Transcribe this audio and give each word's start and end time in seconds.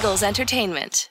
Eagles 0.00 0.22
Entertainment. 0.22 1.10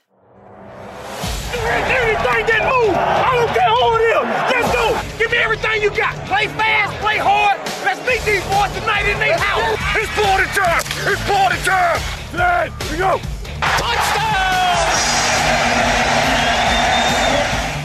Anything 1.53 2.45
that 2.49 2.65
move, 2.65 2.95
I 2.97 3.37
don't 3.37 3.53
care 3.53 3.69
who 3.69 3.85
it 3.93 4.01
is. 4.17 4.25
Let's 4.49 4.65
go. 4.73 4.97
Give 5.19 5.29
me 5.29 5.37
everything 5.37 5.83
you 5.83 5.91
got. 5.91 6.15
Play 6.25 6.47
fast, 6.47 6.97
play 6.97 7.19
hard. 7.19 7.59
Let's 7.85 7.99
beat 7.99 8.25
these 8.25 8.41
boys 8.49 8.73
tonight 8.73 9.05
in 9.05 9.19
their 9.19 9.37
house. 9.37 9.77
It's 9.95 10.09
party 10.17 10.49
time. 10.57 10.81
It's 11.05 11.21
party 11.29 11.57
time. 11.61 12.01
Hey, 12.33 12.71
we 12.89 12.97
go. 12.97 13.21
Touchdown! 13.77 14.33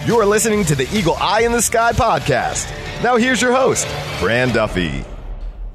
You're 0.09 0.25
listening 0.25 0.65
to 0.65 0.75
the 0.75 0.89
Eagle 0.97 1.17
Eye 1.21 1.43
in 1.43 1.53
the 1.53 1.61
Sky 1.61 1.93
podcast. 1.93 2.73
Now 3.03 3.19
here's 3.19 3.43
your 3.43 3.53
host, 3.53 3.87
Fran 4.21 4.55
Duffy. 4.55 5.05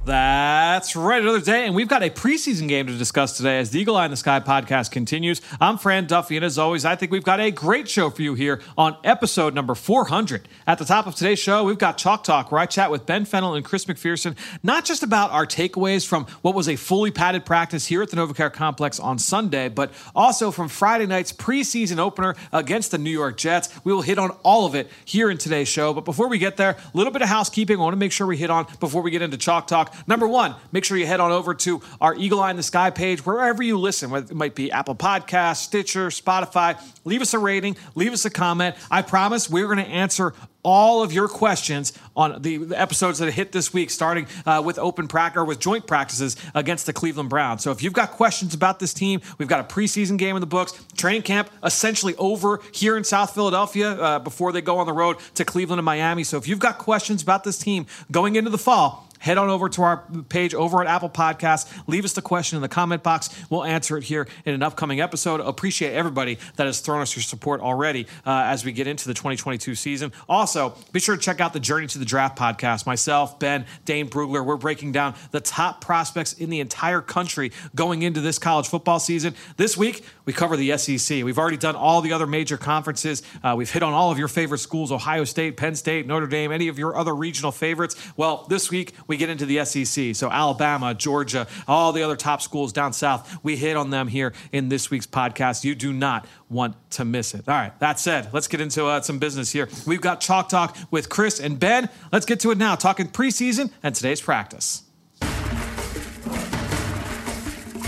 That's 0.09 0.95
right, 0.95 1.21
another 1.21 1.39
day, 1.39 1.67
and 1.67 1.75
we've 1.75 1.87
got 1.87 2.01
a 2.01 2.09
preseason 2.09 2.67
game 2.67 2.87
to 2.87 2.97
discuss 2.97 3.37
today 3.37 3.59
as 3.59 3.69
the 3.69 3.79
Eagle 3.79 3.95
Eye 3.95 4.05
in 4.05 4.11
the 4.11 4.17
Sky 4.17 4.39
podcast 4.39 4.89
continues. 4.89 5.39
I'm 5.61 5.77
Fran 5.77 6.07
Duffy, 6.07 6.35
and 6.35 6.43
as 6.43 6.57
always, 6.57 6.83
I 6.83 6.95
think 6.95 7.11
we've 7.11 7.23
got 7.23 7.39
a 7.39 7.51
great 7.51 7.87
show 7.87 8.09
for 8.09 8.23
you 8.23 8.33
here 8.33 8.59
on 8.75 8.97
episode 9.03 9.53
number 9.53 9.75
400. 9.75 10.47
At 10.65 10.79
the 10.79 10.85
top 10.85 11.05
of 11.05 11.13
today's 11.13 11.37
show, 11.37 11.63
we've 11.63 11.77
got 11.77 11.99
Chalk 11.99 12.23
Talk, 12.23 12.51
where 12.51 12.59
I 12.59 12.65
chat 12.65 12.89
with 12.89 13.05
Ben 13.05 13.23
Fennell 13.23 13.53
and 13.53 13.63
Chris 13.63 13.85
McPherson, 13.85 14.35
not 14.63 14.83
just 14.83 15.03
about 15.03 15.29
our 15.29 15.45
takeaways 15.45 16.07
from 16.07 16.25
what 16.41 16.55
was 16.55 16.67
a 16.67 16.75
fully 16.75 17.11
padded 17.11 17.45
practice 17.45 17.85
here 17.85 18.01
at 18.01 18.09
the 18.09 18.17
NovaCare 18.17 18.51
Complex 18.51 18.99
on 18.99 19.19
Sunday, 19.19 19.69
but 19.69 19.91
also 20.15 20.49
from 20.49 20.69
Friday 20.69 21.05
night's 21.05 21.31
preseason 21.31 21.99
opener 21.99 22.33
against 22.51 22.89
the 22.89 22.97
New 22.97 23.11
York 23.11 23.37
Jets. 23.37 23.69
We 23.83 23.93
will 23.93 24.01
hit 24.01 24.17
on 24.17 24.31
all 24.41 24.65
of 24.65 24.73
it 24.73 24.89
here 25.05 25.29
in 25.29 25.37
today's 25.37 25.67
show. 25.67 25.93
But 25.93 26.05
before 26.05 26.29
we 26.29 26.39
get 26.39 26.57
there, 26.57 26.71
a 26.71 26.97
little 26.97 27.13
bit 27.13 27.21
of 27.21 27.29
housekeeping 27.29 27.77
I 27.77 27.81
want 27.81 27.93
to 27.93 27.97
make 27.97 28.11
sure 28.11 28.25
we 28.25 28.37
hit 28.37 28.49
on 28.49 28.65
before 28.79 29.03
we 29.03 29.11
get 29.11 29.21
into 29.21 29.37
Chalk 29.37 29.67
Talk. 29.67 29.93
Number 30.07 30.27
one, 30.27 30.55
make 30.71 30.85
sure 30.85 30.97
you 30.97 31.05
head 31.05 31.19
on 31.19 31.31
over 31.31 31.53
to 31.55 31.81
our 32.01 32.15
Eagle 32.15 32.39
Eye 32.39 32.51
in 32.51 32.57
the 32.57 32.63
Sky 32.63 32.89
page, 32.89 33.25
wherever 33.25 33.63
you 33.63 33.77
listen, 33.77 34.09
whether 34.09 34.31
it 34.31 34.35
might 34.35 34.55
be 34.55 34.71
Apple 34.71 34.95
Podcasts, 34.95 35.57
Stitcher, 35.57 36.07
Spotify. 36.07 36.79
Leave 37.05 37.21
us 37.21 37.33
a 37.33 37.39
rating, 37.39 37.75
leave 37.95 38.13
us 38.13 38.25
a 38.25 38.29
comment. 38.29 38.75
I 38.91 39.01
promise 39.01 39.49
we're 39.49 39.65
going 39.65 39.77
to 39.77 39.87
answer 39.87 40.33
all 40.63 41.01
of 41.01 41.13
your 41.13 41.27
questions 41.27 41.93
on 42.15 42.41
the, 42.41 42.75
episodes 42.75 43.19
that 43.19 43.31
hit 43.31 43.51
this 43.51 43.73
week, 43.73 43.89
starting 43.89 44.27
uh, 44.45 44.61
with 44.63 44.77
open 44.77 45.07
practice 45.07 45.39
or 45.39 45.45
with 45.45 45.59
joint 45.59 45.87
practices 45.87 46.35
against 46.53 46.85
the 46.85 46.93
Cleveland 46.93 47.29
Browns. 47.29 47.63
So 47.63 47.71
if 47.71 47.81
you've 47.81 47.93
got 47.93 48.11
questions 48.11 48.53
about 48.53 48.79
this 48.79 48.93
team, 48.93 49.21
we've 49.37 49.47
got 49.47 49.59
a 49.59 49.73
preseason 49.73 50.17
game 50.17 50.35
in 50.35 50.41
the 50.41 50.47
books, 50.47 50.73
training 50.97 51.21
camp 51.21 51.49
essentially 51.63 52.15
over 52.17 52.61
here 52.73 52.97
in 52.97 53.03
South 53.03 53.33
Philadelphia 53.33 53.91
uh, 53.91 54.19
before 54.19 54.51
they 54.51 54.61
go 54.61 54.77
on 54.77 54.85
the 54.85 54.93
road 54.93 55.17
to 55.35 55.45
Cleveland 55.45 55.79
and 55.79 55.85
Miami. 55.85 56.23
So 56.23 56.37
if 56.37 56.47
you've 56.47 56.59
got 56.59 56.77
questions 56.77 57.23
about 57.23 57.43
this 57.43 57.57
team 57.57 57.85
going 58.11 58.35
into 58.35 58.49
the 58.49 58.57
fall, 58.57 59.08
head 59.19 59.37
on 59.37 59.49
over 59.49 59.69
to 59.69 59.83
our 59.83 60.05
page 60.29 60.53
over 60.53 60.81
at 60.81 60.87
Apple 60.87 61.09
Podcasts. 61.09 61.71
Leave 61.87 62.05
us 62.05 62.13
the 62.13 62.21
question 62.21 62.55
in 62.55 62.61
the 62.61 62.69
comment 62.69 63.03
box. 63.03 63.29
We'll 63.49 63.63
answer 63.63 63.97
it 63.97 64.03
here 64.05 64.27
in 64.45 64.53
an 64.53 64.63
upcoming 64.63 65.01
episode. 65.01 65.39
Appreciate 65.39 65.93
everybody 65.93 66.37
that 66.55 66.65
has 66.65 66.79
thrown 66.79 67.01
us 67.01 67.15
your 67.15 67.23
support 67.23 67.61
already 67.61 68.07
uh, 68.25 68.43
as 68.45 68.65
we 68.65 68.71
get 68.71 68.87
into 68.87 69.07
the 69.07 69.13
2022 69.13 69.75
season. 69.75 70.11
Also, 70.27 70.75
be 70.91 70.99
sure 70.99 71.15
to 71.15 71.21
check 71.21 71.39
out 71.39 71.53
the 71.53 71.59
Journey 71.59 71.87
to 71.87 71.99
the 71.99 72.05
Draft 72.05 72.37
podcast. 72.37 72.85
Myself, 72.85 73.39
Ben, 73.39 73.65
Dane 73.85 74.09
Brugler, 74.09 74.45
we're 74.45 74.57
breaking 74.57 74.91
down 74.91 75.15
the 75.31 75.39
top 75.39 75.81
prospects 75.81 76.33
in 76.33 76.49
the 76.49 76.59
entire 76.59 77.01
country 77.01 77.51
going 77.75 78.01
into 78.01 78.21
this 78.21 78.39
college 78.39 78.67
football 78.67 78.99
season. 78.99 79.35
This 79.57 79.77
week, 79.77 80.03
we 80.25 80.33
cover 80.33 80.57
the 80.57 80.77
SEC. 80.77 81.23
We've 81.23 81.37
already 81.37 81.57
done 81.57 81.75
all 81.75 82.01
the 82.01 82.13
other 82.13 82.27
major 82.27 82.57
conferences. 82.57 83.23
Uh, 83.43 83.55
we've 83.57 83.71
hit 83.71 83.83
on 83.83 83.93
all 83.93 84.11
of 84.11 84.17
your 84.17 84.27
favorite 84.27 84.59
schools 84.59 84.91
Ohio 84.91 85.23
State, 85.23 85.57
Penn 85.57 85.75
State, 85.75 86.07
Notre 86.07 86.27
Dame, 86.27 86.51
any 86.51 86.67
of 86.67 86.79
your 86.79 86.95
other 86.95 87.15
regional 87.15 87.51
favorites. 87.51 87.95
Well, 88.15 88.45
this 88.49 88.69
week, 88.69 88.93
we 89.09 89.17
get 89.17 89.29
into 89.29 89.45
the 89.45 89.65
SEC. 89.65 90.15
So 90.15 90.31
Alabama, 90.31 90.93
Georgia, 90.93 91.47
all 91.67 91.91
the 91.91 92.03
other 92.03 92.15
top 92.15 92.41
schools 92.41 92.71
down 92.71 92.93
south, 92.93 93.37
we 93.43 93.57
hit 93.57 93.75
on 93.75 93.89
them 93.89 94.07
here 94.07 94.33
in 94.53 94.69
this 94.69 94.89
week's 94.89 95.07
podcast. 95.07 95.65
You 95.65 95.75
do 95.75 95.91
not 95.91 96.25
want 96.47 96.75
to 96.91 97.03
miss 97.03 97.33
it. 97.33 97.49
All 97.49 97.55
right, 97.55 97.77
that 97.79 97.99
said, 97.99 98.29
let's 98.33 98.47
get 98.47 98.61
into 98.61 98.85
uh, 98.85 99.01
some 99.01 99.19
business 99.19 99.51
here. 99.51 99.67
We've 99.85 99.99
got 99.99 100.21
Chalk 100.21 100.47
Talk 100.47 100.77
with 100.91 101.09
Chris 101.09 101.39
and 101.39 101.59
Ben. 101.59 101.89
Let's 102.13 102.25
get 102.25 102.39
to 102.41 102.51
it 102.51 102.57
now, 102.57 102.75
talking 102.75 103.07
preseason 103.07 103.71
and 103.83 103.93
today's 103.93 104.21
practice. 104.21 104.83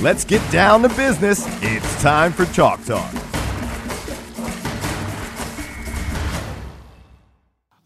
Let's 0.01 0.25
get 0.25 0.41
down 0.51 0.81
to 0.81 0.89
business. 0.89 1.45
It's 1.61 2.01
time 2.01 2.33
for 2.33 2.45
Chalk 2.45 2.83
Talk. 2.85 3.30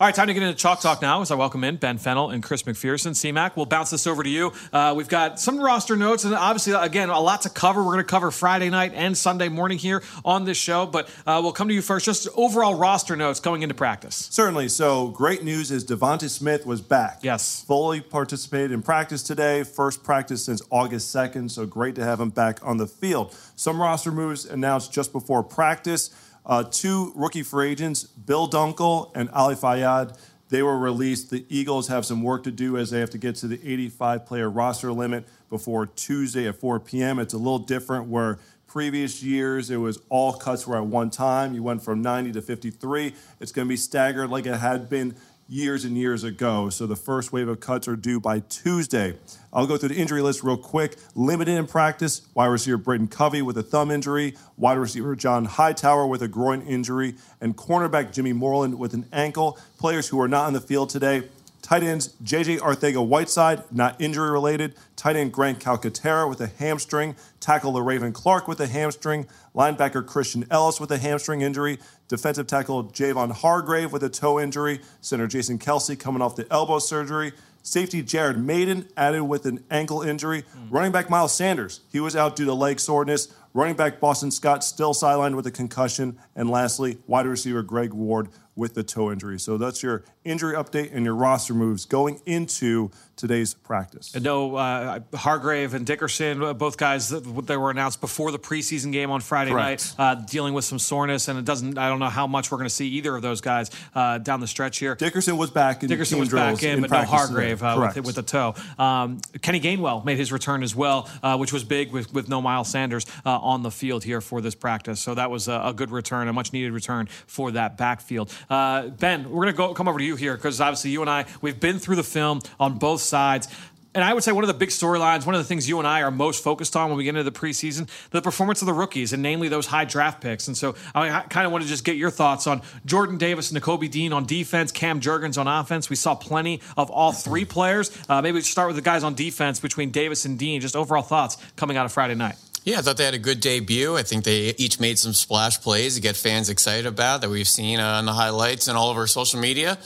All 0.05 0.09
right, 0.09 0.13
time 0.13 0.27
to 0.27 0.35
get 0.35 0.43
into 0.43 0.53
Chalk 0.53 0.81
Talk 0.81 1.01
now 1.01 1.23
as 1.23 1.31
I 1.31 1.35
welcome 1.35 1.63
in 1.63 1.77
Ben 1.77 1.97
Fennell 1.97 2.29
and 2.29 2.43
Chris 2.43 2.61
McPherson. 2.61 3.13
CMAC, 3.13 3.55
we'll 3.55 3.65
bounce 3.65 3.89
this 3.89 4.05
over 4.05 4.21
to 4.21 4.29
you. 4.29 4.53
Uh, 4.71 4.93
we've 4.95 5.09
got 5.09 5.39
some 5.39 5.59
roster 5.59 5.95
notes, 5.95 6.25
and 6.25 6.35
obviously, 6.35 6.73
again, 6.73 7.09
a 7.09 7.19
lot 7.19 7.41
to 7.41 7.49
cover. 7.49 7.81
We're 7.81 7.93
going 7.93 8.05
to 8.05 8.11
cover 8.11 8.29
Friday 8.29 8.69
night 8.69 8.91
and 8.93 9.17
Sunday 9.17 9.49
morning 9.49 9.79
here 9.79 10.03
on 10.23 10.45
this 10.45 10.59
show, 10.59 10.85
but 10.85 11.09
uh, 11.25 11.39
we'll 11.41 11.53
come 11.53 11.69
to 11.69 11.73
you 11.73 11.81
first. 11.81 12.05
Just 12.05 12.27
overall 12.35 12.75
roster 12.75 13.15
notes 13.15 13.39
going 13.39 13.63
into 13.63 13.73
practice. 13.73 14.27
Certainly. 14.29 14.67
So, 14.67 15.07
great 15.07 15.43
news 15.43 15.71
is 15.71 15.83
Devonta 15.83 16.29
Smith 16.29 16.67
was 16.67 16.83
back. 16.83 17.21
Yes. 17.23 17.63
Fully 17.65 17.99
participated 17.99 18.73
in 18.73 18.83
practice 18.83 19.23
today. 19.23 19.63
First 19.63 20.03
practice 20.03 20.45
since 20.45 20.61
August 20.69 21.15
2nd, 21.15 21.49
so 21.49 21.65
great 21.65 21.95
to 21.95 22.03
have 22.03 22.19
him 22.19 22.29
back 22.29 22.59
on 22.61 22.77
the 22.77 22.85
field. 22.85 23.35
Some 23.55 23.81
roster 23.81 24.11
moves 24.11 24.45
announced 24.45 24.93
just 24.93 25.11
before 25.11 25.41
practice. 25.41 26.11
Uh, 26.45 26.63
two 26.63 27.11
rookie 27.15 27.43
free 27.43 27.71
agents, 27.71 28.03
Bill 28.03 28.47
Dunkle 28.47 29.11
and 29.15 29.29
Ali 29.31 29.55
Fayad, 29.55 30.17
they 30.49 30.61
were 30.61 30.77
released. 30.77 31.31
The 31.31 31.45
Eagles 31.49 31.87
have 31.87 32.05
some 32.05 32.21
work 32.21 32.43
to 32.43 32.51
do 32.51 32.77
as 32.77 32.91
they 32.91 32.99
have 32.99 33.09
to 33.11 33.17
get 33.17 33.35
to 33.37 33.47
the 33.47 33.59
85 33.63 34.25
player 34.25 34.49
roster 34.49 34.91
limit 34.91 35.25
before 35.49 35.87
Tuesday 35.87 36.47
at 36.47 36.55
4 36.55 36.79
p.m. 36.81 37.17
It's 37.17 37.33
a 37.33 37.37
little 37.37 37.59
different 37.59 38.07
where 38.07 38.37
previous 38.67 39.23
years 39.23 39.69
it 39.69 39.77
was 39.77 39.99
all 40.09 40.33
cuts 40.33 40.67
were 40.67 40.77
at 40.77 40.85
one 40.85 41.09
time. 41.09 41.55
You 41.55 41.63
went 41.63 41.81
from 41.81 42.01
90 42.01 42.33
to 42.33 42.41
53. 42.41 43.13
It's 43.39 43.51
going 43.51 43.67
to 43.67 43.69
be 43.69 43.77
staggered 43.77 44.29
like 44.29 44.45
it 44.45 44.57
had 44.57 44.89
been 44.89 45.15
years 45.47 45.85
and 45.85 45.97
years 45.97 46.23
ago. 46.23 46.69
So 46.69 46.87
the 46.87 46.95
first 46.95 47.31
wave 47.31 47.47
of 47.47 47.59
cuts 47.59 47.87
are 47.87 47.95
due 47.95 48.19
by 48.19 48.39
Tuesday. 48.39 49.17
I'll 49.53 49.67
go 49.67 49.77
through 49.77 49.89
the 49.89 49.95
injury 49.95 50.21
list 50.21 50.43
real 50.43 50.57
quick. 50.57 50.97
Limited 51.13 51.57
in 51.57 51.67
practice, 51.67 52.21
wide 52.33 52.47
receiver 52.47 52.77
Britton 52.77 53.07
Covey 53.07 53.41
with 53.41 53.57
a 53.57 53.63
thumb 53.63 53.91
injury, 53.91 54.35
wide 54.57 54.77
receiver 54.77 55.15
John 55.15 55.45
Hightower 55.45 56.07
with 56.07 56.21
a 56.21 56.27
groin 56.27 56.61
injury, 56.61 57.15
and 57.39 57.55
cornerback 57.55 58.11
Jimmy 58.11 58.33
Moreland 58.33 58.79
with 58.79 58.93
an 58.93 59.05
ankle. 59.13 59.57
Players 59.77 60.07
who 60.09 60.19
are 60.19 60.27
not 60.27 60.47
on 60.47 60.53
the 60.53 60.61
field 60.61 60.89
today. 60.89 61.29
Tight 61.65 61.81
ends 61.81 62.09
JJ 62.23 62.59
Arcega 62.59 63.03
Whiteside, 63.03 63.63
not 63.71 63.99
injury 63.99 64.29
related. 64.29 64.75
Tight 64.95 65.15
end 65.15 65.33
Grant 65.33 65.57
Calcaterra 65.57 66.29
with 66.29 66.39
a 66.39 66.45
hamstring. 66.45 67.15
Tackle 67.39 67.73
LeRaven 67.73 68.13
Clark 68.13 68.47
with 68.47 68.59
a 68.59 68.67
hamstring. 68.67 69.25
Linebacker 69.55 70.05
Christian 70.05 70.45
Elliss 70.51 70.79
with 70.79 70.91
a 70.91 70.99
hamstring 70.99 71.41
injury. 71.41 71.79
Defensive 72.07 72.45
tackle 72.45 72.83
Javon 72.83 73.31
Hargrave 73.31 73.91
with 73.91 74.03
a 74.03 74.09
toe 74.09 74.39
injury. 74.39 74.79
Center 75.01 75.25
Jason 75.25 75.57
Kelce 75.57 75.99
coming 75.99 76.21
off 76.21 76.35
the 76.35 76.45
elbow 76.51 76.77
surgery. 76.77 77.33
Safety 77.63 78.03
Jared 78.03 78.37
Mayden 78.37 78.87
added 78.95 79.23
with 79.23 79.47
an 79.47 79.63
ankle 79.71 80.03
injury. 80.03 80.43
Mm. 80.43 80.67
Running 80.69 80.91
back 80.91 81.09
Miles 81.09 81.35
Sanders, 81.35 81.81
he 81.91 81.99
was 81.99 82.15
out 82.15 82.35
due 82.35 82.45
to 82.45 82.53
leg 82.53 82.79
soreness. 82.79 83.33
Running 83.55 83.75
back 83.75 83.99
Boston 83.99 84.29
Scott 84.29 84.63
still 84.63 84.93
sidelined 84.93 85.35
with 85.35 85.47
a 85.47 85.51
concussion. 85.51 86.19
And 86.35 86.47
lastly, 86.47 86.99
wide 87.07 87.25
receiver 87.25 87.63
Greg 87.63 87.91
Ward 87.91 88.29
with 88.55 88.75
the 88.75 88.83
toe 88.83 89.11
injury. 89.11 89.39
So 89.39 89.57
that's 89.57 89.81
your 89.81 90.03
injury 90.25 90.55
update 90.55 90.93
and 90.93 91.05
your 91.05 91.15
roster 91.15 91.53
moves 91.53 91.85
going 91.85 92.21
into 92.25 92.91
today's 93.15 93.53
practice. 93.53 94.15
Know 94.15 94.55
uh, 94.55 94.99
Hargrave 95.13 95.73
and 95.73 95.85
Dickerson, 95.85 96.43
uh, 96.43 96.53
both 96.53 96.77
guys 96.77 97.09
that, 97.09 97.21
that, 97.47 97.59
were 97.59 97.71
announced 97.71 98.01
before 98.01 98.31
the 98.31 98.39
preseason 98.39 98.91
game 98.91 99.11
on 99.11 99.21
Friday 99.21 99.51
Correct. 99.51 99.97
night, 99.97 100.03
uh, 100.03 100.15
dealing 100.15 100.53
with 100.53 100.65
some 100.65 100.79
soreness, 100.79 101.27
and 101.27 101.39
it 101.39 101.45
doesn't. 101.45 101.77
I 101.77 101.89
don't 101.89 101.99
know 101.99 102.09
how 102.09 102.27
much 102.27 102.51
we're 102.51 102.57
going 102.57 102.69
to 102.69 102.73
see 102.73 102.87
either 102.89 103.15
of 103.15 103.21
those 103.21 103.41
guys 103.41 103.71
uh, 103.93 104.17
down 104.17 104.39
the 104.39 104.47
stretch 104.47 104.79
here. 104.79 104.95
Dickerson 104.95 105.37
was 105.37 105.51
back. 105.51 105.83
in 105.83 105.89
Dickerson 105.89 106.19
was 106.19 106.29
back 106.29 106.61
in, 106.63 106.75
in 106.75 106.81
but 106.81 106.91
no 106.91 107.03
Hargrave 107.03 107.63
uh, 107.63 107.91
with, 107.95 108.05
with, 108.05 108.15
the 108.15 108.23
toe. 108.23 108.55
Um, 108.77 109.21
Kenny 109.41 109.59
Gainwell 109.59 110.03
made 110.03 110.17
his 110.17 110.31
return 110.31 110.63
as 110.63 110.75
well, 110.75 111.09
uh, 111.23 111.37
which 111.37 111.53
was 111.53 111.63
big 111.63 111.91
with, 111.91 112.13
with 112.13 112.29
no 112.29 112.41
Miles 112.41 112.69
Sanders 112.69 113.05
on 113.25 113.63
the 113.63 113.71
field 113.71 114.03
here 114.03 114.21
for 114.21 114.41
this 114.41 114.55
practice. 114.55 114.99
So 114.99 115.15
that 115.15 115.29
was 115.29 115.47
a, 115.47 115.61
a 115.65 115.73
good 115.73 115.91
return, 115.91 116.27
a 116.27 116.33
much 116.33 116.53
needed 116.53 116.71
return 116.71 117.07
for 117.27 117.51
that 117.51 117.77
backfield. 117.77 118.33
ben, 118.49 119.29
we're 119.29 119.43
going 119.43 119.47
to 119.47 119.53
go 119.53 119.73
come 119.73 119.87
over 119.87 119.99
to 119.99 120.05
you 120.05 120.14
here 120.15 120.35
because 120.35 120.61
obviously 120.61 120.91
you 120.91 121.01
and 121.01 121.09
I 121.09 121.25
we've 121.41 121.59
been 121.59 121.79
through 121.79 121.97
the 121.97 122.03
film 122.03 122.41
on 122.59 122.77
both 122.77 123.01
sides. 123.01 123.47
And 123.93 124.03
I 124.03 124.13
would 124.13 124.25
say 124.25 124.33
one 124.33 124.43
of 124.43 124.49
the 124.49 124.53
big 124.53 124.69
storylines, 124.69 125.25
one 125.25 125.35
of 125.35 125.39
the 125.39 125.47
things 125.47 125.69
you 125.69 125.79
and 125.79 125.87
I 125.87 126.01
are 126.01 126.11
most 126.11 126.43
focused 126.43 126.75
on 126.75 126.89
when 126.89 126.97
we 126.97 127.05
get 127.05 127.11
into 127.15 127.23
the 127.23 127.31
preseason, 127.31 127.87
the 128.09 128.21
performance 128.21 128.61
of 128.61 128.65
the 128.65 128.73
rookies, 128.73 129.13
and 129.13 129.23
namely 129.23 129.47
those 129.47 129.67
high 129.67 129.85
draft 129.85 130.19
picks. 130.19 130.49
And 130.49 130.57
so 130.57 130.75
I 130.93 131.21
kind 131.29 131.45
of 131.45 131.53
want 131.53 131.63
to 131.63 131.69
just 131.69 131.85
get 131.85 131.95
your 131.95 132.11
thoughts 132.11 132.45
on 132.45 132.61
Jordan 132.85 133.17
Davis 133.17 133.51
and 133.51 133.61
Nakobe 133.61 133.89
Dean 133.89 134.11
on 134.11 134.25
defense, 134.25 134.73
Cam 134.73 134.99
Jurgens 134.99 135.37
on 135.37 135.47
offense. 135.47 135.89
We 135.89 135.95
saw 135.95 136.13
plenty 136.13 136.59
of 136.75 136.91
all 136.91 137.13
three 137.13 137.45
players. 137.45 137.89
Uh, 138.09 138.21
maybe 138.21 138.35
we 138.35 138.41
start 138.41 138.67
with 138.67 138.75
the 138.75 138.81
guys 138.81 139.05
on 139.05 139.15
defense 139.15 139.61
between 139.61 139.91
Davis 139.91 140.25
and 140.25 140.37
Dean. 140.37 140.59
Just 140.59 140.75
overall 140.75 141.01
thoughts 141.01 141.37
coming 141.55 141.77
out 141.77 141.85
of 141.85 141.93
Friday 141.93 142.15
night. 142.15 142.35
Yeah, 142.65 142.79
I 142.79 142.81
thought 142.81 142.97
they 142.97 143.05
had 143.05 143.13
a 143.13 143.19
good 143.19 143.41
debut. 143.41 143.95
I 143.95 144.01
think 144.01 144.23
they 144.23 144.55
each 144.57 144.79
made 144.79 144.97
some 144.97 145.13
splash 145.13 145.61
plays 145.61 145.95
to 145.95 146.01
get 146.01 146.15
fans 146.15 146.49
excited 146.49 146.87
about 146.87 147.21
that 147.21 147.29
we've 147.29 147.47
seen 147.47 147.79
on 147.79 148.05
the 148.07 148.13
highlights 148.13 148.67
and 148.67 148.75
all 148.75 148.89
of 148.89 148.97
our 148.97 149.05
social 149.05 149.39
media 149.39 149.77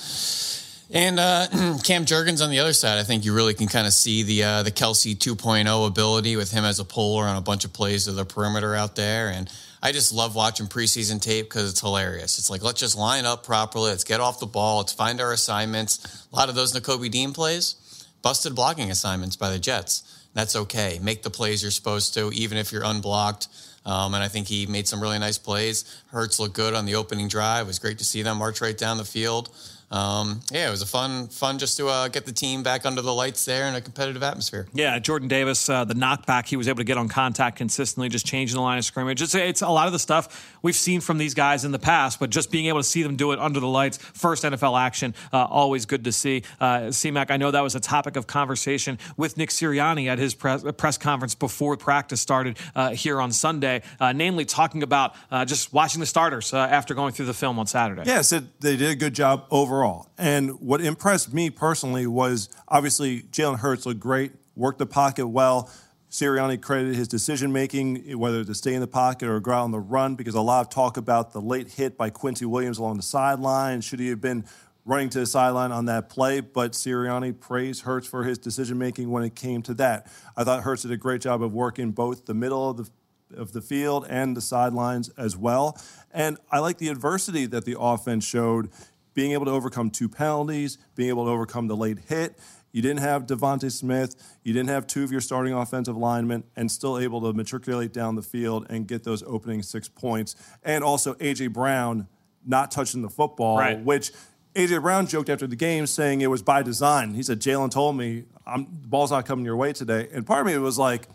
And 0.91 1.19
uh, 1.19 1.47
Cam 1.83 2.05
Jurgens 2.05 2.41
on 2.41 2.49
the 2.49 2.59
other 2.59 2.71
side, 2.71 2.97
I 2.97 3.03
think 3.03 3.25
you 3.25 3.35
really 3.35 3.53
can 3.53 3.67
kind 3.67 3.85
of 3.85 3.91
see 3.93 4.23
the 4.23 4.43
uh, 4.43 4.63
the 4.63 4.71
Kelce 4.71 5.13
2.0 5.15 5.87
ability 5.87 6.37
with 6.37 6.51
him 6.51 6.63
as 6.63 6.79
a 6.79 6.85
puller 6.85 7.25
on 7.27 7.35
a 7.35 7.41
bunch 7.41 7.65
of 7.65 7.73
plays 7.73 8.05
to 8.05 8.13
the 8.13 8.25
perimeter 8.25 8.73
out 8.75 8.95
there. 8.95 9.29
And 9.29 9.51
I 9.83 9.91
just 9.91 10.13
love 10.13 10.33
watching 10.35 10.67
preseason 10.67 11.21
tape 11.21 11.47
because 11.49 11.69
it's 11.69 11.81
hilarious. 11.81 12.39
It's 12.39 12.49
like 12.49 12.63
let's 12.63 12.79
just 12.79 12.97
line 12.97 13.25
up 13.25 13.45
properly, 13.45 13.91
let's 13.91 14.05
get 14.05 14.21
off 14.21 14.39
the 14.39 14.47
ball, 14.47 14.77
let's 14.77 14.93
find 14.93 15.19
our 15.19 15.33
assignments. 15.33 16.25
A 16.31 16.35
lot 16.35 16.47
of 16.49 16.55
those 16.55 16.73
Nakobe 16.73 17.11
Dean 17.11 17.33
plays, 17.33 17.75
busted 18.21 18.55
blocking 18.55 18.89
assignments 18.89 19.35
by 19.35 19.49
the 19.51 19.59
Jets. 19.59 20.18
That's 20.33 20.55
okay. 20.55 20.99
Make 21.01 21.23
the 21.23 21.29
plays 21.29 21.61
you're 21.61 21.71
supposed 21.71 22.13
to, 22.13 22.31
even 22.33 22.57
if 22.57 22.71
you're 22.71 22.83
unblocked. 22.83 23.47
Um, 23.85 24.13
and 24.13 24.23
I 24.23 24.27
think 24.27 24.47
he 24.47 24.65
made 24.65 24.87
some 24.87 25.01
really 25.01 25.19
nice 25.19 25.37
plays. 25.37 26.01
Hurts 26.07 26.39
looked 26.39 26.53
good 26.53 26.73
on 26.73 26.85
the 26.85 26.95
opening 26.95 27.27
drive. 27.27 27.65
It 27.65 27.67
was 27.67 27.79
great 27.79 27.97
to 27.99 28.05
see 28.05 28.21
them 28.21 28.37
march 28.37 28.61
right 28.61 28.77
down 28.77 28.97
the 28.97 29.05
field 29.05 29.49
um, 29.91 30.41
yeah, 30.51 30.67
it 30.67 30.71
was 30.71 30.83
a 30.83 30.85
fun, 30.85 31.27
fun 31.29 31.57
just 31.57 31.77
to 31.77 31.87
uh, 31.87 32.07
get 32.09 32.25
the 32.25 32.31
team 32.31 32.61
back 32.61 32.85
under 32.85 33.01
the 33.01 33.13
lights 33.13 33.43
there 33.45 33.67
in 33.67 33.73
a 33.73 33.81
competitive 33.81 34.21
atmosphere. 34.21 34.67
Yeah, 34.73 34.99
Jordan 34.99 35.27
Davis, 35.27 35.67
uh, 35.67 35.83
the 35.83 35.95
knockback, 35.95 36.47
he 36.47 36.57
was 36.57 36.67
able 36.67 36.77
to 36.77 36.83
get 36.83 36.97
on 36.97 37.09
contact 37.09 37.57
consistently, 37.57 38.07
just 38.07 38.25
changing 38.25 38.55
the 38.55 38.61
line 38.61 38.77
of 38.77 38.85
scrimmage. 38.85 39.21
It's, 39.21 39.33
it's, 39.33 39.61
a 39.61 39.69
lot 39.69 39.87
of 39.87 39.93
the 39.93 39.99
stuff 39.99 40.57
we've 40.61 40.75
seen 40.75 41.01
from 41.01 41.17
these 41.17 41.33
guys 41.33 41.65
in 41.65 41.71
the 41.71 41.79
past, 41.79 42.19
but 42.19 42.29
just 42.29 42.51
being 42.51 42.67
able 42.67 42.79
to 42.79 42.83
see 42.83 43.03
them 43.03 43.15
do 43.15 43.31
it 43.31 43.39
under 43.39 43.59
the 43.59 43.67
lights, 43.67 43.97
first 43.97 44.43
NFL 44.43 44.79
action, 44.79 45.15
uh, 45.33 45.45
always 45.45 45.85
good 45.85 46.03
to 46.03 46.11
see. 46.11 46.43
Uh, 46.59 46.91
C-Mac, 46.91 47.31
I 47.31 47.37
know 47.37 47.51
that 47.51 47.61
was 47.61 47.75
a 47.75 47.79
topic 47.79 48.15
of 48.15 48.27
conversation 48.27 48.99
with 49.17 49.37
Nick 49.37 49.49
Sirianni 49.49 50.07
at 50.07 50.19
his 50.19 50.35
press, 50.35 50.63
press 50.77 50.97
conference 50.97 51.33
before 51.33 51.75
practice 51.77 52.21
started 52.21 52.57
uh, 52.75 52.91
here 52.91 53.19
on 53.19 53.31
Sunday, 53.31 53.81
uh, 53.99 54.13
namely 54.13 54.45
talking 54.45 54.83
about 54.83 55.15
uh, 55.31 55.45
just 55.45 55.73
watching 55.73 55.99
the 55.99 56.05
starters 56.05 56.53
after 56.53 56.93
going 56.93 57.11
through 57.11 57.25
the 57.25 57.33
film 57.33 57.57
on 57.59 57.65
Saturday. 57.65 58.03
Yes, 58.05 58.31
it, 58.31 58.61
they 58.61 58.77
did 58.77 58.91
a 58.91 58.95
good 58.95 59.13
job 59.13 59.45
overall 59.49 59.78
overall. 59.79 60.09
And 60.17 60.59
what 60.59 60.81
impressed 60.81 61.33
me 61.33 61.49
personally 61.49 62.05
was 62.05 62.49
obviously 62.67 63.21
Jalen 63.23 63.59
Hurts 63.59 63.85
looked 63.85 63.99
great, 63.99 64.33
worked 64.55 64.79
the 64.79 64.85
pocket 64.85 65.27
well. 65.27 65.71
Sirianni 66.11 66.59
credited 66.59 66.95
his 66.95 67.07
decision 67.07 67.53
making, 67.53 68.17
whether 68.17 68.43
to 68.43 68.55
stay 68.55 68.73
in 68.73 68.81
the 68.81 68.87
pocket 68.87 69.29
or 69.29 69.39
go 69.39 69.51
out 69.51 69.63
on 69.63 69.71
the 69.71 69.79
run, 69.79 70.15
because 70.15 70.33
a 70.35 70.41
lot 70.41 70.61
of 70.61 70.69
talk 70.69 70.97
about 70.97 71.33
the 71.33 71.39
late 71.39 71.69
hit 71.69 71.97
by 71.97 72.09
Quincy 72.09 72.45
Williams 72.45 72.77
along 72.77 72.97
the 72.97 73.03
sideline. 73.03 73.81
Should 73.81 73.99
he 73.99 74.09
have 74.09 74.19
been 74.19 74.43
running 74.85 75.09
to 75.09 75.19
the 75.19 75.27
sideline 75.27 75.71
on 75.71 75.85
that 75.85 76.09
play? 76.09 76.39
But 76.39 76.73
Sirianni 76.73 77.39
praised 77.39 77.83
Hurts 77.83 78.07
for 78.07 78.23
his 78.23 78.37
decision 78.37 78.77
making 78.77 79.11
when 79.11 79.23
it 79.23 79.35
came 79.35 79.61
to 79.63 79.73
that. 79.75 80.11
I 80.35 80.43
thought 80.43 80.63
Hurts 80.63 80.81
did 80.81 80.91
a 80.91 80.97
great 80.97 81.21
job 81.21 81.43
of 81.43 81.53
working 81.53 81.91
both 81.91 82.25
the 82.25 82.33
middle 82.33 82.69
of 82.69 82.77
the 82.77 82.89
of 83.37 83.51
the 83.51 83.61
field 83.61 84.07
and 84.09 84.35
the 84.35 84.41
sidelines 84.41 85.09
as 85.09 85.37
well. 85.37 85.79
And 86.11 86.37
I 86.51 86.57
like 86.57 86.79
the 86.79 86.87
adversity 86.89 87.45
that 87.45 87.63
the 87.63 87.79
offense 87.79 88.25
showed 88.25 88.71
being 89.19 89.33
able 89.33 89.43
to 89.43 89.51
overcome 89.51 89.89
two 89.89 90.07
penalties, 90.07 90.77
being 90.95 91.09
able 91.09 91.25
to 91.25 91.31
overcome 91.31 91.67
the 91.67 91.75
late 91.75 91.99
hit. 92.07 92.39
You 92.71 92.81
didn't 92.81 93.01
have 93.01 93.25
DeVonta 93.25 93.69
Smith. 93.69 94.15
You 94.45 94.53
didn't 94.53 94.69
have 94.69 94.87
two 94.87 95.03
of 95.03 95.11
your 95.11 95.19
starting 95.19 95.51
offensive 95.51 95.97
linemen, 95.97 96.45
and 96.55 96.71
still 96.71 96.97
able 96.97 97.19
to 97.23 97.33
matriculate 97.33 97.91
down 97.91 98.15
the 98.15 98.21
field 98.21 98.67
and 98.69 98.87
get 98.87 99.03
those 99.03 99.21
opening 99.23 99.61
six 99.61 99.89
points. 99.89 100.37
And 100.63 100.85
also 100.85 101.15
AJ 101.15 101.51
Brown 101.51 102.07
not 102.45 102.71
touching 102.71 103.01
the 103.01 103.09
football, 103.09 103.57
right. 103.57 103.83
which 103.83 104.13
AJ 104.55 104.81
Brown 104.83 105.05
joked 105.05 105.27
after 105.27 105.47
the 105.47 105.57
game 105.57 105.85
saying 105.85 106.21
it 106.21 106.27
was 106.27 106.41
by 106.41 106.63
design. 106.63 107.13
He 107.13 107.21
said 107.21 107.41
Jalen 107.41 107.71
told 107.71 107.97
me 107.97 108.23
the 108.45 108.65
ball's 108.87 109.11
not 109.11 109.25
coming 109.25 109.43
your 109.43 109.57
way 109.57 109.73
today, 109.73 110.07
and 110.13 110.25
part 110.25 110.39
of 110.39 110.47
me 110.47 110.57
was 110.59 110.79
like. 110.79 111.09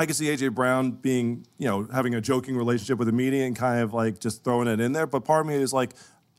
I 0.00 0.06
could 0.06 0.14
see 0.14 0.26
AJ 0.26 0.54
Brown 0.54 0.92
being, 0.92 1.44
you 1.58 1.66
know, 1.66 1.88
having 1.92 2.14
a 2.14 2.20
joking 2.20 2.56
relationship 2.56 3.00
with 3.00 3.06
the 3.06 3.12
media 3.12 3.46
and 3.46 3.56
kind 3.56 3.82
of 3.82 3.92
like 3.92 4.20
just 4.20 4.44
throwing 4.44 4.68
it 4.68 4.78
in 4.78 4.92
there. 4.92 5.08
But 5.08 5.24
part 5.24 5.40
of 5.40 5.48
me 5.48 5.56
is 5.56 5.72
like, 5.72 5.90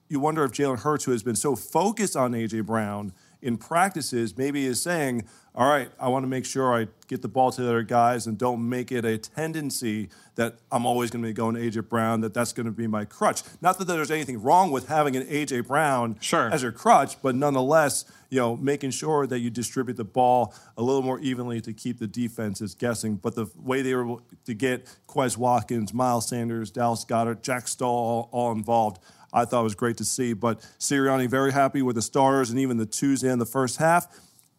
you 0.09 0.19
wonder 0.19 0.44
if 0.44 0.51
Jalen 0.51 0.79
Hurts, 0.79 1.06
who 1.06 1.11
has 1.11 1.23
been 1.23 1.35
so 1.35 1.56
focused 1.56 2.15
on 2.15 2.33
A.J. 2.33 2.61
Brown 2.61 3.13
in 3.41 3.57
practices, 3.57 4.35
maybe 4.38 4.65
is 4.65 4.81
saying, 4.81 5.23
all 5.56 5.69
right, 5.69 5.89
I 6.00 6.09
want 6.09 6.23
to 6.23 6.27
make 6.27 6.45
sure 6.45 6.73
I 6.73 6.88
get 7.07 7.21
the 7.21 7.27
ball 7.27 7.51
to 7.51 7.61
the 7.61 7.67
other 7.67 7.83
guys 7.83 8.27
and 8.27 8.38
don't 8.38 8.67
make 8.67 8.91
it 8.91 9.06
a 9.06 9.17
tendency 9.17 10.09
that 10.35 10.56
I'm 10.71 10.85
always 10.85 11.11
going 11.11 11.21
to 11.21 11.27
be 11.27 11.33
going 11.33 11.56
to 11.56 11.65
A.J. 11.65 11.81
Brown, 11.81 12.21
that 12.21 12.33
that's 12.33 12.53
going 12.53 12.65
to 12.65 12.71
be 12.71 12.88
my 12.88 13.06
crutch. 13.06 13.44
Not 13.61 13.77
that 13.77 13.85
there's 13.85 14.11
anything 14.11 14.41
wrong 14.41 14.71
with 14.71 14.88
having 14.88 15.15
an 15.15 15.25
A.J. 15.29 15.61
Brown 15.61 16.17
sure. 16.21 16.51
as 16.51 16.63
your 16.63 16.71
crutch, 16.71 17.21
but 17.21 17.35
nonetheless, 17.35 18.06
you 18.29 18.39
know, 18.39 18.57
making 18.57 18.91
sure 18.91 19.27
that 19.27 19.39
you 19.39 19.50
distribute 19.50 19.95
the 19.95 20.03
ball 20.03 20.53
a 20.77 20.81
little 20.81 21.01
more 21.01 21.19
evenly 21.19 21.61
to 21.61 21.73
keep 21.73 22.00
the 22.00 22.07
defenses 22.07 22.73
guessing. 22.73 23.15
But 23.15 23.35
the 23.35 23.47
way 23.56 23.81
they 23.81 23.94
were 23.94 24.03
able 24.03 24.21
to 24.45 24.53
get 24.53 24.88
Quez 25.07 25.38
Watkins, 25.38 25.94
Miles 25.94 26.27
Sanders, 26.27 26.71
Dallas 26.71 27.06
Goedert, 27.06 27.41
Jack 27.41 27.67
Stoll 27.67 27.89
all, 27.89 28.29
all 28.31 28.51
involved– 28.51 29.00
I 29.33 29.45
thought 29.45 29.61
it 29.61 29.63
was 29.63 29.75
great 29.75 29.97
to 29.97 30.05
see. 30.05 30.33
But 30.33 30.59
Sirianni 30.79 31.29
very 31.29 31.51
happy 31.51 31.81
with 31.81 31.95
the 31.95 32.01
starters 32.01 32.49
and 32.49 32.59
even 32.59 32.77
the 32.77 32.85
twos 32.85 33.23
in 33.23 33.39
the 33.39 33.45
first 33.45 33.77
half. 33.77 34.07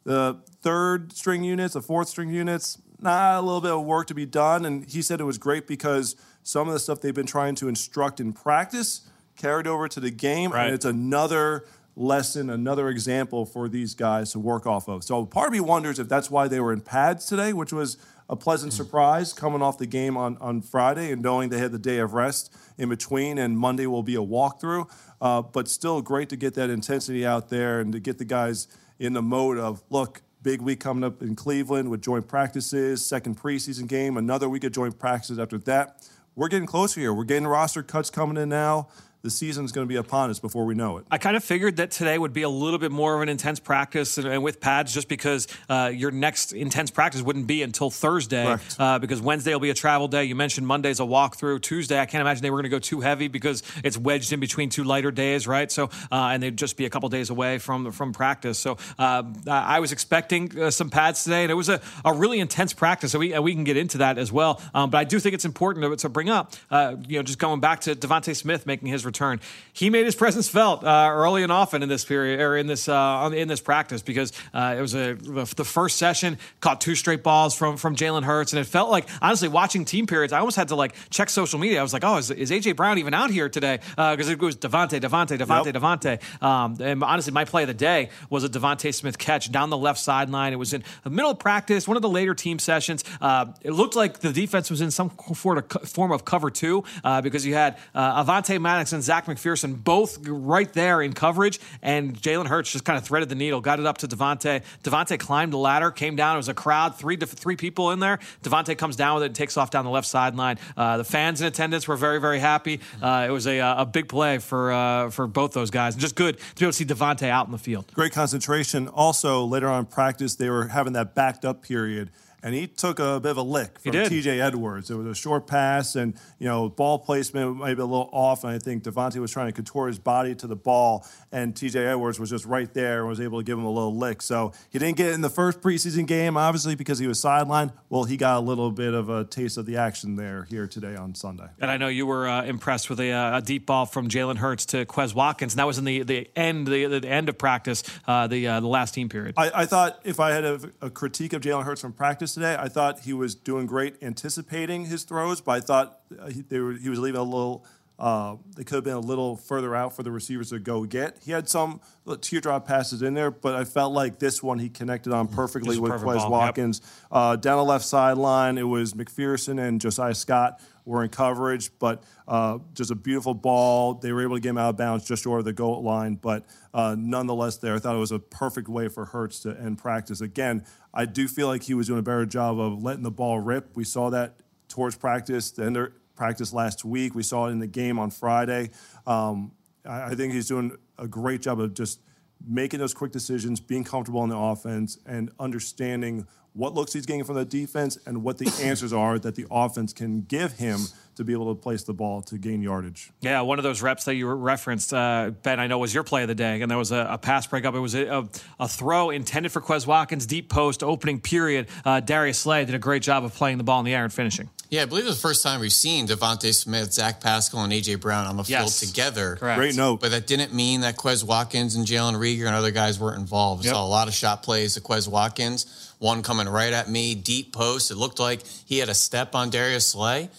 The 0.05 0.41
third 0.63 1.13
string 1.13 1.45
units, 1.45 1.75
the 1.75 1.83
fourth 1.83 2.09
string 2.09 2.31
units, 2.31 2.79
nah, 3.01 3.39
a 3.39 3.43
little 3.43 3.61
bit 3.61 3.73
of 3.73 3.85
work 3.85 4.07
to 4.09 4.15
be 4.15 4.27
done. 4.27 4.65
And 4.65 4.89
he 4.89 5.03
said 5.03 5.21
it 5.21 5.25
was 5.25 5.39
great 5.39 5.67
because 5.67 6.17
some 6.43 6.69
of 6.69 6.75
the 6.75 6.81
stuff 6.81 7.01
they've 7.01 7.15
been 7.15 7.27
trying 7.27 7.55
to 7.57 7.69
instruct 7.69 8.21
in 8.21 8.33
practice 8.33 9.03
carried 9.37 9.67
over 9.67 9.89
to 9.89 10.01
the 10.01 10.11
game, 10.11 10.53
right. 10.53 10.67
and 10.67 10.75
it's 10.75 10.85
another 10.85 11.65
lesson, 11.97 12.51
another 12.51 12.89
example 12.89 13.45
for 13.45 13.69
these 13.69 13.95
guys 13.95 14.33
to 14.33 14.39
work 14.39 14.67
off 14.67 14.89
of. 14.89 15.05
So 15.05 15.25
part 15.27 15.49
of 15.49 15.53
me 15.53 15.61
wonders 15.61 15.99
if 15.99 16.09
that's 16.09 16.31
why 16.31 16.49
they 16.49 16.61
were 16.61 16.73
in 16.73 16.81
pads 16.81 17.27
today, 17.27 17.53
which 17.53 17.73
was 17.73 17.97
a 18.31 18.37
pleasant 18.37 18.73
surprise 18.73 19.33
coming 19.33 19.61
off 19.61 19.77
the 19.77 19.87
game 19.87 20.17
on, 20.17 20.39
on 20.39 20.63
Friday 20.63 21.11
and 21.11 21.21
knowing 21.21 21.49
they 21.49 21.59
had 21.59 21.73
the 21.73 21.79
day 21.81 21.99
of 21.99 22.15
rest 22.15 22.55
in 22.79 22.89
between, 22.89 23.39
and 23.39 23.59
Monday 23.59 23.87
will 23.87 24.05
be 24.05 24.15
a 24.15 24.21
walkthrough. 24.21 24.89
Uh, 25.21 25.43
but 25.43 25.67
still, 25.67 26.01
great 26.01 26.29
to 26.29 26.37
get 26.37 26.55
that 26.55 26.71
intensity 26.71 27.27
out 27.27 27.51
there 27.51 27.81
and 27.81 27.93
to 27.93 27.99
get 27.99 28.19
the 28.19 28.25
guys 28.25 28.69
in 29.01 29.15
the 29.15 29.21
mode 29.21 29.59
of 29.59 29.83
look, 29.91 30.23
big 30.43 30.63
week 30.63 30.79
coming 30.79 31.03
up 31.03 31.21
in 31.23 31.35
Cleveland 31.35 31.91
with 31.91 32.03
joint 32.03 32.29
practices, 32.29 33.05
second 33.05 33.37
preseason 33.37 33.89
game, 33.89 34.17
another 34.17 34.49
week 34.49 34.63
of 34.63 34.71
joint 34.71 34.97
practices 34.97 35.41
after 35.41 35.59
that. 35.59 36.09
We're 36.37 36.49
getting 36.49 36.69
closer 36.69 37.01
here. 37.01 37.13
We're 37.13 37.25
getting 37.25 37.49
roster 37.49 37.83
cuts 37.83 38.11
coming 38.11 38.37
in 38.37 38.49
now 38.49 38.89
the 39.23 39.31
season's 39.31 39.73
going 39.73 39.87
to 39.87 39.89
be 39.89 39.97
upon 39.97 40.31
us 40.31 40.39
before 40.39 40.65
we 40.65 40.75
know 40.75 40.99
it. 40.99 41.07
I 41.11 41.19
kind 41.19 41.37
of 41.37 41.45
figured 41.45 41.77
that 41.77 41.91
today 41.91 42.19
would 42.19 42.33
be 42.33 42.43
a 42.43 42.49
little 42.49 42.79
bit 42.79 42.91
more 42.91 43.15
of 43.17 43.23
an 43.23 43.29
intense 43.29 43.61
practice 43.61 44.17
and, 44.19 44.27
and 44.27 44.43
with 44.43 44.61
pads, 44.61 44.95
just 44.95 45.09
because 45.09 45.47
uh, 45.69 45.91
your 45.95 46.11
next 46.11 46.53
intense 46.53 46.91
practice 46.91 47.23
wouldn't 47.23 47.47
be 47.47 47.63
until 47.63 47.91
Thursday, 47.91 48.57
uh, 48.79 48.99
because 48.99 49.21
Wednesday 49.21 49.53
will 49.53 49.61
be 49.61 49.71
a 49.71 49.75
travel 49.75 50.09
day. 50.09 50.25
You 50.25 50.35
mentioned 50.35 50.67
Monday's 50.67 51.01
a 51.01 51.05
walkthrough. 51.05 51.61
Tuesday, 51.63 52.01
I 52.01 52.07
can't 52.07 52.21
imagine 52.23 52.43
they 52.43 52.51
were 52.51 52.57
going 52.57 52.71
to 52.71 52.71
go 52.71 52.79
too 52.79 53.01
heavy 53.01 53.29
because 53.29 53.63
it's 53.85 53.99
wedged 53.99 54.33
in 54.33 54.41
between 54.41 54.71
two 54.71 54.85
lighter 54.85 55.11
days, 55.11 55.47
right? 55.47 55.71
So, 55.71 55.91
uh, 56.11 56.31
and 56.33 56.43
they'd 56.43 56.57
just 56.57 56.77
be 56.77 56.87
a 56.87 56.91
couple 56.91 57.09
days 57.09 57.31
away 57.31 57.59
from 57.59 57.93
from 57.93 58.13
practice. 58.13 58.59
So, 58.59 58.79
uh, 58.99 59.23
I 59.47 59.81
was 59.81 59.93
expecting 59.93 60.59
uh, 60.59 60.71
some 60.71 60.91
pads 60.91 61.25
today, 61.25 61.43
and 61.43 61.51
it 61.51 61.55
was 61.55 61.69
a, 61.69 61.81
a 62.05 62.15
really 62.15 62.41
intense 62.41 62.73
practice. 62.73 63.13
So 63.13 63.19
we 63.19 63.39
we 63.39 63.55
can 63.55 63.65
get 63.65 63.77
into 63.77 63.99
that 63.99 64.19
as 64.19 64.33
well. 64.33 64.61
Um, 64.75 64.91
but 64.91 64.99
I 64.99 65.05
do 65.05 65.19
think 65.19 65.35
it's 65.35 65.45
important 65.45 65.85
to, 65.85 65.97
to 65.97 66.09
bring 66.09 66.31
up, 66.31 66.55
uh, 66.71 66.97
you 67.07 67.19
know, 67.19 67.23
just 67.23 67.39
going 67.39 67.61
back 67.61 67.81
to 67.83 67.95
DeVonta 67.95 68.35
Smith 68.35 68.67
making 68.67 68.89
his 68.89 69.05
return. 69.11 69.41
He 69.73 69.91
made 69.91 70.05
his 70.05 70.15
presence 70.15 70.49
felt 70.49 70.85
uh, 70.85 71.11
early 71.13 71.43
and 71.43 71.53
often 71.53 71.83
in 71.83 71.89
this 71.89 72.05
period 72.05 72.41
or 72.41 72.57
in 72.57 72.67
this 72.67 72.89
uh, 72.89 73.31
in 73.35 73.49
this 73.49 73.61
practice 73.61 74.03
because 74.03 74.33
uh, 74.55 74.77
it 74.79 74.81
was 74.81 74.95
a 74.95 75.15
the 75.15 75.65
first 75.65 75.97
session 75.97 76.39
caught 76.61 76.81
two 76.81 76.95
straight 76.95 77.23
balls 77.23 77.55
from 77.55 77.77
from 77.77 77.97
Jalen 77.97 78.23
Hurts 78.23 78.53
and 78.53 78.61
it 78.61 78.65
felt 78.65 78.91
like 78.91 79.09
honestly 79.21 79.49
watching 79.49 79.85
team 79.85 80.07
periods 80.07 80.33
I 80.33 80.39
almost 80.39 80.57
had 80.57 80.69
to 80.69 80.77
like 80.77 80.95
check 81.11 81.29
social 81.29 81.59
media. 81.59 81.81
I 81.81 81.83
was 81.83 81.93
like, 81.93 82.05
oh, 82.05 82.17
is, 82.17 82.31
is 82.31 82.51
AJ 82.51 82.77
Brown 82.77 82.99
even 82.99 83.15
out 83.15 83.31
here 83.31 83.49
today? 83.49 83.79
Because 83.91 84.29
uh, 84.29 84.33
it 84.33 84.41
was 84.41 84.57
DeVonta, 84.57 85.01
DeVonta, 85.01 85.39
DeVonta, 85.39 86.05
yep. 86.05 86.43
Um, 86.43 86.77
and 86.81 87.03
honestly, 87.03 87.33
my 87.33 87.45
play 87.45 87.63
of 87.63 87.69
the 87.69 87.75
day 87.75 88.11
was 88.29 88.45
a 88.45 88.49
DeVonta 88.49 88.95
Smith 88.95 89.19
catch 89.19 89.51
down 89.51 89.71
the 89.71 89.77
left 89.77 89.99
sideline. 89.99 90.53
It 90.53 90.57
was 90.57 90.73
in 90.73 90.85
the 91.03 91.11
middle 91.11 91.31
of 91.31 91.39
practice, 91.39 91.89
one 91.89 91.97
of 91.97 92.03
the 92.03 92.09
later 92.09 92.35
team 92.35 92.59
sessions. 92.59 93.05
Uh, 93.21 93.47
it 93.63 93.73
looked 93.73 93.97
like 93.97 94.21
the 94.21 94.33
defense 94.33 94.71
was 94.71 94.81
in 94.81 94.91
some 94.91 95.11
form 95.11 96.13
of 96.13 96.25
cover 96.25 96.51
two 96.51 96.85
uh, 97.05 97.21
because 97.21 97.45
you 97.47 97.55
had 97.55 97.77
Avonte 97.95 98.61
Maddox 98.61 98.93
and 98.93 99.00
Zech 99.03 99.27
McPhearson 99.27 99.83
both 99.83 100.19
right 100.27 100.73
there 100.73 101.03
in 101.03 101.13
coverage, 101.13 101.61
and 101.83 102.15
Jalen 102.15 102.47
Hurts 102.47 102.73
just 102.73 102.85
kind 102.85 102.97
of 102.97 103.05
threaded 103.05 103.29
the 103.29 103.35
needle, 103.35 103.61
got 103.61 103.79
it 103.81 103.87
up 103.87 103.99
to 103.99 104.09
DeVonta. 104.09 104.63
DeVonta 104.83 105.19
climbed 105.19 105.53
the 105.53 105.59
ladder, 105.59 105.91
came 105.91 106.17
down. 106.17 106.37
It 106.37 106.39
was 106.39 106.49
a 106.49 106.55
crowd, 106.55 106.97
three 106.97 107.17
three 107.17 107.57
people 107.57 107.91
in 107.91 108.01
there. 108.01 108.19
DeVonta 108.43 108.77
comes 108.77 108.97
down 108.97 109.15
with 109.15 109.25
it 109.25 109.27
and 109.27 109.35
takes 109.35 109.57
off 109.57 109.71
down 109.71 109.85
the 109.85 109.91
left 109.91 110.07
sideline. 110.07 110.59
Uh, 110.77 110.97
the 110.97 111.05
fans 111.05 111.41
in 111.41 111.47
attendance 111.47 111.87
were 111.87 111.97
very 111.97 112.21
very 112.21 112.39
happy. 112.39 112.81
Uh, 113.01 113.27
it 113.29 113.33
was 113.33 113.47
a, 113.47 113.59
a 113.59 113.87
big 113.87 114.09
play 114.09 114.39
for 114.39 114.73
uh, 114.73 115.11
for 115.11 115.27
both 115.27 115.53
those 115.53 115.71
guys, 115.71 115.95
and 115.95 116.01
just 116.01 116.15
good 116.15 116.39
to 116.39 116.55
be 116.57 116.65
able 116.65 116.73
to 116.73 116.77
see 116.77 116.85
DeVonta 116.85 117.29
out 117.29 117.47
in 117.47 117.53
the 117.53 117.59
field. 117.59 117.91
Great 117.95 118.13
concentration. 118.13 118.89
Also 118.89 119.45
later 119.45 119.69
on 119.69 119.81
in 119.81 119.87
practice, 119.87 120.37
they 120.37 120.51
were 120.51 120.69
having 120.69 120.93
that 120.95 121.15
backed 121.15 121.45
up 121.45 121.63
period 121.63 122.11
and 122.43 122.55
he 122.55 122.67
took 122.67 122.99
a 122.99 123.21
bit 123.21 123.31
of 123.31 123.37
a 123.37 123.43
lick 123.43 123.79
from. 123.81 123.93
TJ 123.93 124.41
Edwards. 124.41 124.91
It 124.91 124.97
was 124.97 125.07
a 125.07 125.15
short 125.15 125.47
pass, 125.47 125.97
and 125.97 126.15
you 126.39 126.47
know 126.47 126.69
ball 126.69 126.99
placement 126.99 127.57
might 127.57 127.75
be 127.75 127.83
a 127.83 127.87
little 127.87 128.09
off. 128.13 128.45
And 128.45 128.53
I 128.53 128.59
think 128.59 128.85
DeVonta 128.85 129.19
was 129.19 129.31
trying 129.31 129.47
to 129.47 129.53
contort 129.53 129.89
his 129.89 129.99
body 129.99 130.35
to 130.37 130.47
the 130.47 130.57
ball, 130.57 131.07
and 131.33 131.55
TJ 131.55 131.77
Edwards 131.77 132.19
was 132.19 132.31
just 132.31 132.45
right 132.45 132.73
there 132.75 133.01
and 133.01 133.09
was 133.09 133.21
able 133.21 133.39
to 133.39 133.45
give 133.45 133.59
him 133.59 133.65
a 133.65 133.71
little 133.71 133.95
lick. 133.95 134.23
So 134.23 134.53
he 134.71 134.79
didn't 134.79 134.97
get 134.97 135.09
it 135.09 135.15
in 135.15 135.21
the 135.21 135.31
first 135.31 135.61
preseason 135.61 136.07
game, 136.07 136.37
obviously 136.37 136.75
because 136.75 136.99
he 136.99 137.07
was 137.07 137.21
sidelined. 137.21 137.73
Well, 137.89 138.05
he 138.05 138.17
got 138.17 138.39
a 138.39 138.41
little 138.41 138.71
bit 138.71 138.95
of 138.95 139.09
a 139.09 139.25
taste 139.25 139.59
of 139.59 139.67
the 139.67 139.77
action 139.77 140.17
there 140.17 140.45
here 140.45 140.67
today 140.67 140.97
on 140.97 141.15
Sunday. 141.15 141.49
And 141.61 141.71
I 141.71 141.77
know 141.77 141.89
you 141.89 142.07
were 142.07 142.29
uh, 142.29 142.45
impressed 142.45 142.91
with 142.91 143.01
a, 143.01 143.13
uh, 143.13 143.39
a 143.39 143.43
deep 143.43 143.67
ball 143.67 143.87
from 143.87 144.09
Jalen 144.09 144.37
Hurts 144.37 144.67
to 144.67 144.85
Quez 144.85 145.15
Watkins, 145.15 145.53
and 145.53 145.59
that 145.59 145.67
was 145.67 145.79
in 145.79 145.85
the, 145.85 146.03
the 146.03 146.31
end 146.37 146.67
the, 146.67 146.87
the 146.87 147.09
end 147.09 147.29
of 147.29 147.39
practice, 147.39 147.83
uh, 148.07 148.27
the 148.27 148.47
uh, 148.47 148.61
the 148.61 148.67
last 148.67 148.95
team 148.95 149.09
period. 149.09 149.35
I, 149.37 149.51
I 149.55 149.67
thought 149.67 150.01
if 150.05 150.21
I 150.21 150.33
had 150.33 150.45
a, 150.45 150.61
a 150.81 150.91
critique 150.91 151.33
of 151.33 151.43
Jalen 151.43 151.65
Hurts 151.65 151.81
from 151.81 151.93
practice 151.93 152.30
today, 152.35 152.57
I 152.59 152.69
thought 152.69 153.01
he 153.01 153.13
was 153.13 153.35
doing 153.35 153.67
great 153.67 153.97
anticipating 154.03 154.87
his 154.87 155.05
throws, 155.05 155.41
but 155.41 155.53
I 155.53 155.61
thought 155.61 156.01
uh, 156.19 156.29
he, 156.29 156.43
were, 156.59 156.73
he 156.73 156.89
was 156.89 156.99
leaving 156.99 157.21
a 157.21 157.25
little. 157.25 157.65
Uh, 158.01 158.37
they 158.57 158.65
could 158.65 158.77
have 158.77 158.85
been 158.85 158.95
a 158.95 159.01
little 159.01 159.37
further 159.37 159.77
out 159.77 159.95
for 159.95 160.03
the 160.03 160.11
receivers 160.11 160.49
to 160.49 160.59
go 160.59 160.85
get. 160.85 161.19
He 161.23 161.33
had 161.33 161.51
some 161.51 161.83
teardrop 162.23 162.67
passes 162.67 163.03
in 163.03 163.13
there, 163.13 163.31
but 163.31 163.55
I 163.55 163.65
felt 163.65 163.93
like 163.93 164.19
this 164.19 164.43
one 164.43 164.59
he 164.59 164.71
connected 164.71 165.13
on 165.13 165.29
perfectly 165.29 165.75
Just 165.75 165.83
with 165.83 165.93
perfect 165.93 166.09
Quez 166.09 166.17
ball, 166.17 166.23
yep. 166.23 166.31
Watkins. 166.31 166.81
Uh, 167.13 167.37
down 167.37 167.59
the 167.59 167.65
left 167.65 167.85
sideline, 167.85 168.57
it 168.57 168.63
was 168.63 168.95
McPhearson 168.95 169.63
and 169.63 169.83
Josiah 169.83 170.15
Scott 170.15 170.63
were 170.87 171.05
in 171.05 171.11
coverage, 171.11 171.71
but 171.79 172.03
uh, 172.27 172.59
just 172.73 172.91
a 172.91 172.95
beautiful 172.95 173.35
ball. 173.35 173.95
They 173.95 174.13
were 174.13 174.23
able 174.23 174.37
to 174.37 174.41
get 174.41 174.49
him 174.49 174.59
out 174.59 174.71
of 174.71 174.77
bounds 174.79 175.07
just 175.07 175.25
short 175.25 175.41
of 175.41 175.45
the 175.45 175.53
goal 175.53 175.83
line, 175.83 176.15
but 176.15 176.47
uh, 176.73 176.97
nonetheless, 176.99 177.59
there, 177.59 177.75
I 177.75 177.81
thought 177.81 177.95
it 177.95 177.99
was 177.99 178.13
a 178.13 178.19
perfect 178.19 178.69
way 178.69 178.89
for 178.89 179.05
Hurts 179.05 179.41
to 179.41 179.51
end 179.61 179.77
practice. 179.77 180.23
Again, 180.23 180.65
I 180.95 181.05
do 181.05 181.29
feel 181.29 181.49
like 181.49 181.65
he 181.65 181.75
was 181.75 181.89
doing 181.89 181.99
a 181.99 182.03
better 182.03 182.25
job 182.25 182.59
of 182.59 182.83
letting 182.83 183.03
the 183.03 183.11
ball 183.11 183.39
rip. 183.41 183.77
We 183.77 183.85
saw 183.85 184.09
that 184.09 184.41
towards 184.69 184.97
practice, 184.97 185.51
the 185.51 185.65
end 185.65 185.77
of 185.77 185.93
practice 186.21 186.53
last 186.53 186.85
week. 186.85 187.15
We 187.15 187.23
saw 187.23 187.47
it 187.47 187.53
in 187.53 187.61
the 187.61 187.67
game 187.67 187.99
on 187.99 188.11
Friday. 188.11 188.69
Um, 189.07 189.53
I, 189.87 190.11
I 190.11 190.15
think 190.15 190.35
he's 190.35 190.49
doing 190.49 190.77
a 190.99 191.09
great 191.09 191.41
job 191.41 191.59
of 191.59 191.73
just 191.73 192.03
making 192.47 192.79
those 192.79 192.93
quick 192.93 193.11
decisions, 193.11 193.59
being 193.59 193.85
comfortable 193.85 194.23
in 194.23 194.29
the 194.29 194.37
offense, 194.37 194.99
and 195.07 195.31
understanding 195.41 196.27
what 196.53 196.75
looks 196.75 196.93
he's 196.93 197.07
getting 197.07 197.25
from 197.25 197.37
the 197.37 197.47
defense 197.47 197.97
and 198.05 198.23
what 198.23 198.37
the 198.37 198.53
answers 198.63 198.93
are 198.93 199.19
that 199.19 199.35
the 199.35 199.47
offense 199.51 199.95
can 199.95 200.21
give 200.21 200.53
him 200.59 200.81
to 201.21 201.25
be 201.25 201.35
able 201.35 201.55
to 201.55 201.61
place 201.61 201.83
the 201.85 201.93
ball 201.93 202.23
to 202.23 202.39
gain 202.39 202.63
yardage. 202.63 203.11
Yeah, 203.21 203.43
one 203.43 203.59
of 203.59 203.63
those 203.63 203.83
reps 203.83 204.05
that 204.05 204.15
you 204.15 204.27
referenced, 204.27 204.93
uh, 204.95 205.31
Ben, 205.43 205.61
I 205.61 205.67
know 205.67 205.79
was 205.79 205.93
your 205.95 206.03
play 206.03 206.23
of 206.23 206.29
the 206.29 206.35
day, 206.35 206.63
and 206.63 206.71
there 206.71 206.79
was 206.79 206.93
a, 206.93 207.07
a 207.11 207.19
pass 207.19 207.47
breakup. 207.47 207.75
It 207.75 207.79
was 207.81 207.95
a, 207.95 208.07
a, 208.07 208.29
a 208.61 208.69
throw 208.69 209.11
intended 209.11 209.53
for 209.53 209.61
Quez 209.61 209.87
Watkins, 209.87 210.25
deep 210.25 210.49
post, 210.49 210.83
opening 210.83 211.21
period. 211.21 211.69
Uh, 211.85 212.01
Darius 212.01 212.39
Slay 212.39 212.65
did 212.65 212.75
a 212.75 212.79
great 212.79 213.03
job 213.03 213.23
of 213.23 213.35
playing 213.35 213.59
the 213.59 213.65
ball 213.65 213.79
in 213.81 213.85
the 213.85 213.95
air 213.95 214.05
and 214.05 214.13
finishing. 214.13 214.49
Yeah, 214.71 214.83
I 214.83 214.85
believe 214.87 215.05
it's 215.05 215.17
the 215.17 215.21
first 215.21 215.43
time 215.43 215.61
we've 215.61 215.73
seen 215.73 216.07
DeVonta 216.07 216.55
Smith, 216.55 216.93
Zach 216.95 217.21
Pascal, 217.21 217.65
and 217.65 217.73
AJ 217.73 218.01
Brown 218.01 218.27
on 218.27 218.37
the 218.39 218.45
Yes. 218.45 218.81
field 218.81 218.91
together. 218.91 219.37
Correct. 219.37 219.59
Great 219.59 219.75
note. 219.77 220.01
But 220.01 220.13
that 220.13 220.27
didn't 220.27 220.55
mean 220.55 220.81
that 220.83 220.97
Quez 220.97 221.23
Watkins 221.25 221.75
and 221.75 221.85
Jalen 221.87 222.15
Reagor 222.15 222.47
and 222.47 222.55
other 222.55 222.71
guys 222.71 222.99
weren't 222.99 223.19
involved. 223.19 223.63
We 223.63 223.67
Yep. 223.67 223.75
saw 223.75 223.85
a 223.85 223.87
lot 223.87 224.09
of 224.09 224.15
shot 224.15 224.43
plays 224.43 224.75
to 224.75 224.81
Quez 224.81 225.07
Watkins, 225.09 225.67
one 225.99 226.23
coming 226.23 226.49
right 226.49 226.73
at 226.73 226.89
me, 226.89 227.15
deep 227.17 227.53
post. 227.53 227.91
It 227.91 227.97
looked 227.97 228.21
like 228.21 228.41
he 228.65 228.79
had 228.79 228.89
a 228.89 228.95
step 228.95 229.35
on 229.35 229.51
Darius 229.51 229.89
Slay. 229.89 230.31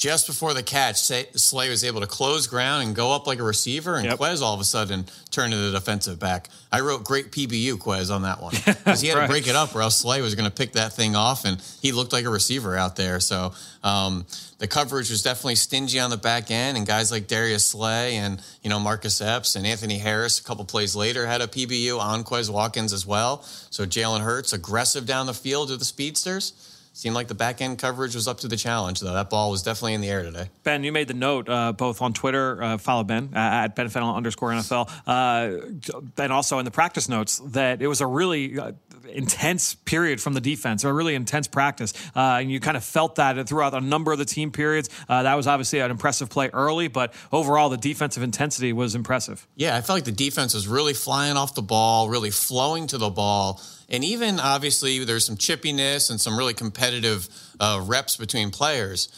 Just 0.00 0.26
before 0.26 0.54
the 0.54 0.62
catch, 0.62 0.98
Say- 0.98 1.26
Slay 1.34 1.68
was 1.68 1.84
able 1.84 2.00
to 2.00 2.06
close 2.06 2.46
ground 2.46 2.84
and 2.84 2.96
go 2.96 3.12
up 3.12 3.26
like 3.26 3.38
a 3.38 3.42
receiver, 3.42 3.96
and 3.96 4.06
Yep. 4.06 4.18
Quez 4.18 4.40
all 4.40 4.54
of 4.54 4.60
a 4.60 4.64
sudden 4.64 5.04
turned 5.30 5.52
into 5.52 5.66
the 5.66 5.78
defensive 5.78 6.18
back. 6.18 6.48
I 6.72 6.80
wrote 6.80 7.04
great 7.04 7.30
PBU 7.30 7.76
Quez 7.76 8.10
on 8.10 8.22
that 8.22 8.40
one 8.42 8.54
because 8.64 9.02
he 9.02 9.08
had 9.08 9.18
Right. 9.18 9.26
to 9.26 9.28
break 9.28 9.46
it 9.46 9.54
up, 9.54 9.74
or 9.76 9.82
else 9.82 9.98
Slay 9.98 10.22
was 10.22 10.34
going 10.34 10.48
to 10.48 10.54
pick 10.56 10.72
that 10.72 10.94
thing 10.94 11.14
off, 11.16 11.44
and 11.44 11.60
he 11.82 11.92
looked 11.92 12.14
like 12.14 12.24
a 12.24 12.30
receiver 12.30 12.78
out 12.78 12.96
there. 12.96 13.20
So 13.20 13.52
um, 13.84 14.24
the 14.56 14.66
coverage 14.66 15.10
was 15.10 15.22
definitely 15.22 15.56
stingy 15.56 16.00
on 16.00 16.08
the 16.08 16.16
back 16.16 16.50
end, 16.50 16.78
and 16.78 16.86
guys 16.86 17.12
like 17.12 17.26
Darius 17.28 17.66
Slay 17.66 18.16
and 18.16 18.40
you 18.62 18.70
know 18.70 18.80
Marcus 18.80 19.20
Epps 19.20 19.54
and 19.54 19.66
Anthony 19.66 19.98
Harris 19.98 20.40
a 20.40 20.42
couple 20.42 20.64
plays 20.64 20.96
later 20.96 21.26
had 21.26 21.42
a 21.42 21.46
PBU 21.46 22.00
on 22.00 22.24
Quez 22.24 22.48
Watkins 22.48 22.94
as 22.94 23.04
well. 23.04 23.42
So 23.68 23.84
Jalen 23.84 24.22
Hurts 24.22 24.54
aggressive 24.54 25.04
down 25.04 25.26
the 25.26 25.34
field 25.34 25.68
to 25.68 25.76
the 25.76 25.84
speedsters. 25.84 26.54
Seemed 26.92 27.14
like 27.14 27.28
the 27.28 27.34
back 27.34 27.60
end 27.60 27.78
coverage 27.78 28.16
was 28.16 28.26
up 28.26 28.40
to 28.40 28.48
the 28.48 28.56
challenge, 28.56 29.00
though. 29.00 29.14
That 29.14 29.30
ball 29.30 29.50
was 29.50 29.62
definitely 29.62 29.94
in 29.94 30.00
the 30.00 30.08
air 30.08 30.24
today. 30.24 30.50
Ben, 30.64 30.82
you 30.82 30.90
made 30.90 31.06
the 31.06 31.14
note 31.14 31.48
uh, 31.48 31.72
both 31.72 32.02
on 32.02 32.12
Twitter, 32.12 32.60
uh, 32.62 32.78
follow 32.78 33.04
Ben 33.04 33.30
uh, 33.32 33.38
at 33.38 33.76
Ben 33.76 33.88
Fennell 33.88 34.14
underscore 34.14 34.50
NFL, 34.50 34.90
uh, 35.06 36.02
and 36.20 36.32
also 36.32 36.58
in 36.58 36.64
the 36.64 36.70
practice 36.72 37.08
notes 37.08 37.38
that 37.38 37.80
it 37.80 37.86
was 37.86 38.00
a 38.00 38.06
really 38.06 38.58
uh, 38.58 38.72
intense 39.16 39.74
period 39.74 40.20
from 40.20 40.34
the 40.34 40.40
defense, 40.40 40.84
or 40.84 40.90
a 40.90 40.92
really 40.92 41.14
intense 41.14 41.48
practice. 41.48 41.92
Uh, 42.14 42.38
and 42.40 42.50
you 42.50 42.60
kind 42.60 42.76
of 42.76 42.84
felt 42.84 43.16
that 43.16 43.48
throughout 43.48 43.74
a 43.74 43.80
number 43.80 44.12
of 44.12 44.18
the 44.18 44.24
team 44.24 44.50
periods. 44.50 44.88
Uh, 45.08 45.22
that 45.22 45.34
was 45.34 45.46
obviously 45.46 45.80
an 45.80 45.90
impressive 45.90 46.30
play 46.30 46.50
early, 46.52 46.88
but 46.88 47.12
overall, 47.32 47.68
the 47.68 47.76
defensive 47.76 48.22
intensity 48.22 48.72
was 48.72 48.94
impressive. 48.94 49.46
Yeah, 49.56 49.76
I 49.76 49.80
felt 49.80 49.96
like 49.96 50.04
the 50.04 50.12
defense 50.12 50.54
was 50.54 50.68
really 50.68 50.94
flying 50.94 51.36
off 51.36 51.54
the 51.54 51.62
ball, 51.62 52.08
really 52.08 52.30
flowing 52.30 52.86
to 52.88 52.98
the 52.98 53.10
ball. 53.10 53.60
And 53.88 54.04
even 54.04 54.38
obviously, 54.38 55.04
there's 55.04 55.26
some 55.26 55.36
chippiness 55.36 56.10
and 56.10 56.20
some 56.20 56.38
really 56.38 56.54
competitive 56.54 57.28
uh, 57.58 57.82
reps 57.84 58.16
between 58.16 58.50
players. 58.50 59.08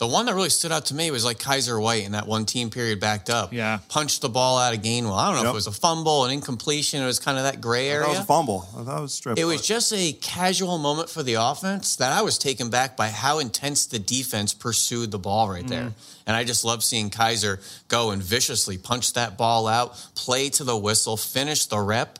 The 0.00 0.06
one 0.06 0.24
that 0.24 0.34
really 0.34 0.48
stood 0.48 0.72
out 0.72 0.86
to 0.86 0.94
me 0.94 1.10
was 1.10 1.26
like 1.26 1.38
Kyzir 1.38 1.78
White 1.78 2.06
in 2.06 2.12
that 2.12 2.26
one 2.26 2.46
team 2.46 2.70
period 2.70 3.00
backed 3.00 3.28
up. 3.28 3.52
Yeah. 3.52 3.80
Punched 3.90 4.22
the 4.22 4.30
ball 4.30 4.56
out 4.56 4.74
of 4.74 4.80
Gainwell. 4.80 5.14
I 5.14 5.30
don't 5.30 5.42
know 5.42 5.50
if 5.50 5.52
it 5.52 5.54
was 5.54 5.66
a 5.66 5.72
fumble, 5.72 6.24
an 6.24 6.30
incompletion. 6.30 7.02
It 7.02 7.06
was 7.06 7.18
kind 7.18 7.36
of 7.36 7.44
that 7.44 7.60
gray 7.60 7.90
area. 7.90 8.06
That 8.06 8.12
was 8.12 8.18
a 8.20 8.24
fumble. 8.24 8.66
It 8.78 8.86
was 8.86 9.12
strip. 9.12 9.38
It 9.38 9.44
was 9.44 9.60
just 9.60 9.92
a 9.92 10.12
casual 10.14 10.78
moment 10.78 11.10
for 11.10 11.22
the 11.22 11.34
offense 11.34 11.96
that 11.96 12.12
I 12.14 12.22
was 12.22 12.38
taken 12.38 12.70
back 12.70 12.96
by 12.96 13.08
how 13.08 13.40
intense 13.40 13.84
the 13.84 13.98
defense 13.98 14.54
pursued 14.54 15.10
the 15.10 15.18
ball 15.18 15.50
right 15.50 15.68
there. 15.68 15.82
Mm-hmm. 15.82 16.20
And 16.26 16.34
I 16.34 16.44
just 16.44 16.64
love 16.64 16.82
seeing 16.82 17.10
Kaiser 17.10 17.60
go 17.88 18.10
and 18.10 18.22
viciously 18.22 18.78
punch 18.78 19.12
that 19.12 19.36
ball 19.36 19.66
out, 19.66 19.92
play 20.14 20.48
to 20.48 20.64
the 20.64 20.78
whistle, 20.78 21.18
finish 21.18 21.66
the 21.66 21.78
rep. 21.78 22.18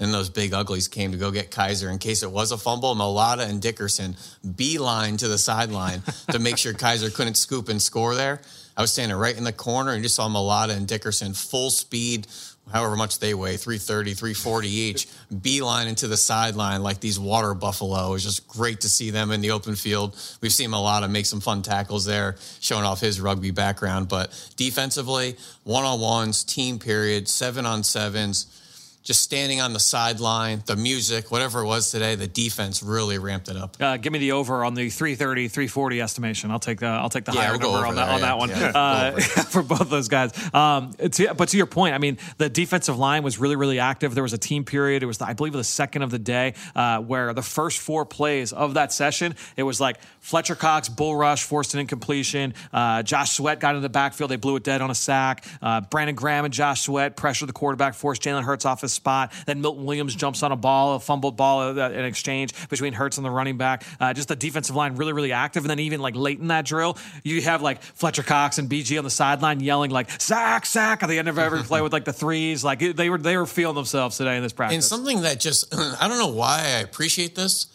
And 0.00 0.14
those 0.14 0.30
big 0.30 0.54
uglies 0.54 0.86
came 0.86 1.12
to 1.12 1.18
go 1.18 1.30
get 1.30 1.50
Kyzir 1.50 1.90
in 1.90 1.98
case 1.98 2.22
it 2.22 2.30
was 2.30 2.52
a 2.52 2.58
fumble. 2.58 2.94
Mailata 2.94 3.48
and 3.48 3.60
Dickerson 3.60 4.16
beeline 4.56 5.16
to 5.16 5.28
the 5.28 5.38
sideline 5.38 6.02
to 6.30 6.38
make 6.38 6.56
sure 6.56 6.72
Kyzir 6.72 7.12
couldn't 7.14 7.34
scoop 7.34 7.68
and 7.68 7.82
score 7.82 8.14
there. 8.14 8.40
I 8.76 8.80
was 8.80 8.92
standing 8.92 9.18
right 9.18 9.36
in 9.36 9.42
the 9.42 9.52
corner 9.52 9.92
and 9.92 10.02
just 10.02 10.14
saw 10.14 10.28
Mailata 10.28 10.76
and 10.76 10.86
Dickerson 10.86 11.34
full 11.34 11.70
speed, 11.70 12.28
however 12.72 12.94
much 12.94 13.18
they 13.18 13.34
weigh, 13.34 13.56
330, 13.56 14.14
340 14.14 14.68
each, 14.68 15.08
beeline 15.42 15.88
into 15.88 16.06
the 16.06 16.16
sideline 16.16 16.84
like 16.84 17.00
these 17.00 17.18
water 17.18 17.54
buffalo. 17.54 18.10
It 18.10 18.12
was 18.12 18.22
just 18.22 18.46
great 18.46 18.82
to 18.82 18.88
see 18.88 19.10
them 19.10 19.32
in 19.32 19.40
the 19.40 19.50
open 19.50 19.74
field. 19.74 20.16
We've 20.40 20.52
seen 20.52 20.70
Mailata 20.70 21.10
make 21.10 21.26
some 21.26 21.40
fun 21.40 21.62
tackles 21.62 22.04
there, 22.04 22.36
showing 22.60 22.84
off 22.84 23.00
his 23.00 23.20
rugby 23.20 23.50
background. 23.50 24.08
But 24.08 24.30
defensively, 24.56 25.36
one 25.64 25.84
on 25.84 25.98
ones, 25.98 26.44
team 26.44 26.78
period, 26.78 27.28
seven 27.28 27.66
on 27.66 27.82
sevens 27.82 28.46
just 29.08 29.22
standing 29.22 29.58
on 29.58 29.72
the 29.72 29.80
sideline, 29.80 30.62
the 30.66 30.76
music, 30.76 31.30
whatever 31.30 31.62
it 31.62 31.66
was 31.66 31.90
today, 31.90 32.14
the 32.14 32.26
defense 32.26 32.82
really 32.82 33.16
ramped 33.16 33.48
it 33.48 33.56
up. 33.56 33.74
Uh, 33.80 33.96
give 33.96 34.12
me 34.12 34.18
the 34.18 34.32
over 34.32 34.62
on 34.62 34.74
the 34.74 34.90
330, 34.90 35.48
340 35.48 36.02
estimation. 36.02 36.50
I'll 36.50 36.58
take 36.58 36.78
the 36.80 36.86
I'll 36.88 37.08
take 37.08 37.24
the 37.24 37.32
Yeah, 37.32 37.40
higher 37.40 37.52
we'll 37.52 37.60
number 37.72 37.78
over 37.78 37.86
on 37.86 37.94
that, 37.94 38.08
on 38.10 38.20
that 38.20 38.36
one 38.36 38.50
Yeah, 38.50 38.72
uh, 38.74 39.18
for 39.18 39.62
both 39.62 39.88
those 39.88 40.08
guys. 40.08 40.32
Um, 40.52 40.92
to, 40.92 41.32
but 41.32 41.48
to 41.48 41.56
your 41.56 41.64
point, 41.64 41.94
I 41.94 41.98
mean, 41.98 42.18
the 42.36 42.50
defensive 42.50 42.98
line 42.98 43.22
was 43.22 43.38
really 43.38 43.56
really 43.56 43.78
active. 43.78 44.14
There 44.14 44.22
was 44.22 44.34
a 44.34 44.38
team 44.38 44.66
period. 44.66 45.02
It 45.02 45.06
was 45.06 45.22
I 45.22 45.32
believe 45.32 45.54
the 45.54 45.64
second 45.64 46.02
of 46.02 46.10
the 46.10 46.18
day 46.18 46.52
uh, 46.76 46.98
where 46.98 47.32
the 47.32 47.40
first 47.40 47.78
four 47.78 48.04
plays 48.04 48.52
of 48.52 48.74
that 48.74 48.92
session, 48.92 49.36
it 49.56 49.62
was 49.62 49.80
like 49.80 49.96
Fletcher 50.28 50.54
Cox 50.54 50.90
bull 50.90 51.16
rush 51.16 51.44
forced 51.44 51.72
an 51.72 51.80
incompletion. 51.80 52.52
Uh, 52.70 53.02
Josh 53.02 53.30
Sweat 53.30 53.60
got 53.60 53.70
into 53.70 53.80
the 53.80 53.88
backfield. 53.88 54.30
They 54.30 54.36
blew 54.36 54.56
it 54.56 54.62
dead 54.62 54.82
on 54.82 54.90
a 54.90 54.94
sack. 54.94 55.42
Uh, 55.62 55.80
Brandon 55.80 56.14
Graham 56.14 56.44
and 56.44 56.52
Josh 56.52 56.82
Sweat 56.82 57.16
pressured 57.16 57.48
the 57.48 57.54
quarterback, 57.54 57.94
forced 57.94 58.20
Jalen 58.20 58.42
Hurts 58.42 58.66
off 58.66 58.82
his 58.82 58.92
spot. 58.92 59.32
Then 59.46 59.62
Milton 59.62 59.86
Williams 59.86 60.14
jumps 60.14 60.42
on 60.42 60.52
a 60.52 60.56
ball, 60.56 60.96
a 60.96 61.00
fumbled 61.00 61.38
ball, 61.38 61.60
uh, 61.60 61.88
an 61.88 62.04
exchange 62.04 62.52
between 62.68 62.92
Hurts 62.92 63.16
and 63.16 63.24
the 63.24 63.30
running 63.30 63.56
back. 63.56 63.84
Uh, 63.98 64.12
just 64.12 64.28
the 64.28 64.36
defensive 64.36 64.76
line 64.76 64.96
really, 64.96 65.14
really 65.14 65.32
active. 65.32 65.62
And 65.62 65.70
then 65.70 65.78
even 65.78 66.00
like 66.00 66.14
late 66.14 66.38
in 66.38 66.48
that 66.48 66.66
drill, 66.66 66.98
you 67.24 67.40
have 67.40 67.62
like 67.62 67.80
Fletcher 67.80 68.22
Cox 68.22 68.58
and 68.58 68.68
BG 68.68 68.98
on 68.98 69.04
the 69.04 69.10
sideline 69.10 69.60
yelling 69.60 69.90
like 69.90 70.10
sack, 70.20 70.66
sack 70.66 71.02
at 71.02 71.08
the 71.08 71.18
end 71.18 71.28
of 71.28 71.38
every 71.38 71.62
play 71.62 71.80
with 71.80 71.94
like 71.94 72.04
the 72.04 72.12
threes. 72.12 72.62
Like 72.62 72.80
they 72.80 73.08
were 73.08 73.16
they 73.16 73.38
were 73.38 73.46
feeling 73.46 73.76
themselves 73.76 74.18
today 74.18 74.36
in 74.36 74.42
this 74.42 74.52
practice. 74.52 74.74
And 74.74 74.84
something 74.84 75.22
that 75.22 75.40
just, 75.40 75.74
I 75.74 76.06
don't 76.06 76.18
know 76.18 76.28
why 76.28 76.58
I 76.58 76.80
appreciate 76.80 77.34
this. 77.34 77.68